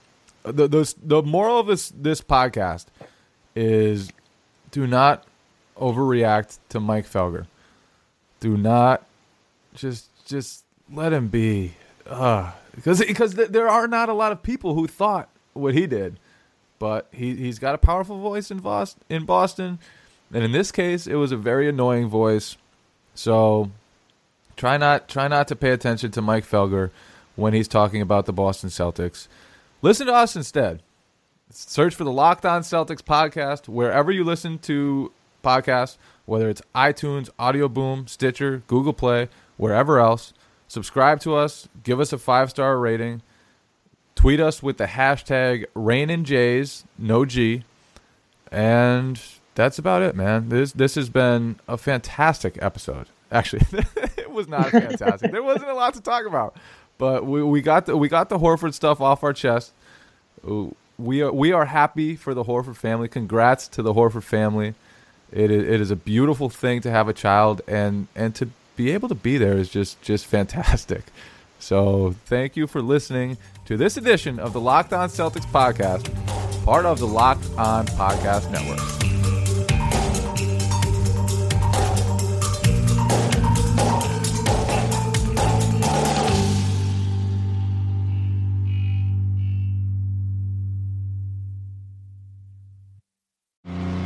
the 0.44 0.68
those 0.68 0.94
the 1.02 1.24
moral 1.24 1.60
of 1.60 1.66
this 1.66 1.90
this 1.90 2.22
podcast 2.22 2.86
is 3.56 4.12
do 4.70 4.86
not 4.86 5.26
overreact 5.78 6.60
to 6.70 6.80
Mike 6.80 7.10
Felger. 7.10 7.48
Do 8.40 8.56
not 8.56 9.04
just 9.74 10.10
just 10.26 10.64
let 10.94 11.12
him 11.12 11.30
be. 11.30 11.74
Uh, 12.06 12.52
because 12.76 13.04
because 13.04 13.34
th- 13.34 13.50
there 13.50 13.68
are 13.68 13.88
not 13.88 14.10
a 14.10 14.14
lot 14.14 14.32
of 14.32 14.44
people 14.44 14.76
who 14.76 14.86
thought 14.86 15.30
what 15.54 15.74
he 15.74 15.88
did, 15.88 16.20
but 16.78 17.08
he 17.12 17.36
he's 17.36 17.58
got 17.58 17.74
a 17.74 17.80
powerful 17.80 18.20
voice 18.20 18.52
in 18.52 18.60
Boston, 18.60 19.02
in 19.10 19.26
Boston, 19.26 19.80
and 20.36 20.43
in 20.43 20.52
this 20.52 20.69
case, 20.69 21.08
it 21.08 21.15
was 21.15 21.32
a 21.32 21.38
very 21.38 21.69
annoying 21.69 22.10
voice. 22.10 22.58
So 23.13 23.71
try 24.58 24.76
not 24.76 25.08
try 25.08 25.30
not 25.30 25.48
to 25.48 25.56
pay 25.56 25.69
attention 25.69 26.12
to 26.12 26.21
Mike 26.21 26.45
Felger 26.45 26.91
when 27.38 27.54
he's 27.54 27.69
talking 27.69 28.02
about 28.02 28.26
the 28.26 28.34
Boston 28.34 28.69
Celtics. 28.69 29.30
Listen 29.82 30.08
to 30.08 30.13
us 30.13 30.36
instead. 30.36 30.82
Search 31.52 31.95
for 31.95 32.04
the 32.04 32.12
Locked 32.12 32.45
On 32.45 32.63
Celtics 32.63 33.02
podcast 33.02 33.69
wherever 33.69 34.12
you 34.12 34.26
listen 34.26 34.60
to 34.60 35.13
podcasts, 35.41 35.95
whether 36.26 36.50
it's 36.50 36.62
iTunes, 36.76 37.30
Audio 37.39 37.69
Boom, 37.69 38.06
Stitcher, 38.06 38.62
Google 38.67 38.91
Play, 38.91 39.30
wherever 39.56 40.00
else. 40.00 40.34
Subscribe 40.67 41.21
to 41.21 41.34
us, 41.34 41.69
give 41.84 42.02
us 42.02 42.12
a 42.12 42.17
five 42.17 42.50
star 42.50 42.78
rating, 42.78 43.21
tweet 44.15 44.41
us 44.41 44.62
with 44.62 44.80
the 44.80 44.88
hashtag 44.88 45.63
Reigning 45.74 46.26
Jays, 46.26 46.84
no 46.98 47.24
G, 47.24 47.63
and 48.52 49.21
that's 49.56 49.80
about 49.80 50.04
it, 50.04 50.15
man. 50.15 50.50
This 50.50 50.74
this 50.74 50.96
has 50.96 51.10
been 51.10 51.56
a 51.68 51.78
fantastic 51.78 52.62
episode. 52.62 53.08
Actually, 53.32 53.65
it 54.18 54.30
was 54.30 54.48
not 54.48 54.70
fantastic. 54.70 55.32
there 55.32 55.41
wasn't 55.41 55.70
a 55.70 55.74
lot 55.74 55.94
to 55.96 56.02
talk 56.02 56.26
about, 56.26 56.56
but 56.98 57.26
we, 57.26 57.41
we 57.41 57.62
got 57.62 57.86
the 57.86 57.98
we 57.98 58.08
got 58.08 58.30
the 58.30 58.38
Horford 58.38 58.74
stuff 58.74 59.02
off 59.02 59.24
our 59.24 59.34
chest. 59.34 59.72
We 60.98 61.22
are 61.22 61.32
we 61.32 61.52
are 61.52 61.65
happy 61.65 62.15
for 62.15 62.34
the 62.34 62.44
Horford 62.44 62.76
family. 62.76 63.08
Congrats 63.08 63.68
to 63.70 63.82
the 63.82 63.94
Horford 63.94 64.24
family. 64.24 64.76
It 65.32 65.50
is, 65.50 65.63
it 65.63 65.82
is 65.82 65.91
a 65.91 65.96
beautiful 65.96 66.50
thing 66.50 66.82
to 66.82 66.91
have 66.91 67.08
a 67.08 67.13
child, 67.13 67.62
and 67.68 68.08
and 68.15 68.36
to 68.36 68.50
be 68.76 68.91
able 68.91 69.10
to 69.10 69.15
be 69.15 69.38
there 69.38 69.58
is 69.58 69.70
just 69.70 70.02
just 70.02 70.26
fantastic. 70.26 71.06
So 71.60 72.13
thank 72.26 72.56
you 72.56 72.68
for 72.68 72.82
listening 72.82 73.38
to 73.65 73.78
this 73.78 73.98
edition 73.98 74.38
of 74.38 74.54
the 74.54 74.60
Locked 74.60 74.94
On 74.94 75.10
Celtics 75.10 75.50
podcast, 75.52 76.13
part 76.65 76.86
of 76.86 77.00
the 77.00 77.08
Locked 77.08 77.50
On 77.58 77.88
Podcast 77.88 78.52
Network. 78.52 79.05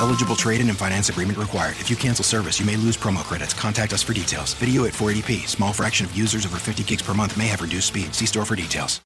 Eligible 0.00 0.36
trade 0.36 0.60
in 0.60 0.68
and 0.68 0.78
finance 0.78 1.08
agreement 1.08 1.38
required. 1.38 1.76
If 1.80 1.88
you 1.88 1.96
cancel 1.96 2.24
service, 2.24 2.60
you 2.60 2.66
may 2.66 2.76
lose 2.76 2.96
promo 2.96 3.24
credits. 3.24 3.54
Contact 3.54 3.92
us 3.92 4.02
for 4.02 4.12
details. 4.12 4.54
Video 4.54 4.84
at 4.84 4.92
480p. 4.92 5.48
Small 5.48 5.72
fraction 5.72 6.06
of 6.06 6.16
users 6.16 6.44
over 6.44 6.58
50 6.58 6.82
gigs 6.84 7.02
per 7.02 7.14
month 7.14 7.36
may 7.36 7.46
have 7.46 7.62
reduced 7.62 7.88
speed. 7.88 8.14
See 8.14 8.26
store 8.26 8.44
for 8.44 8.56
details. 8.56 9.05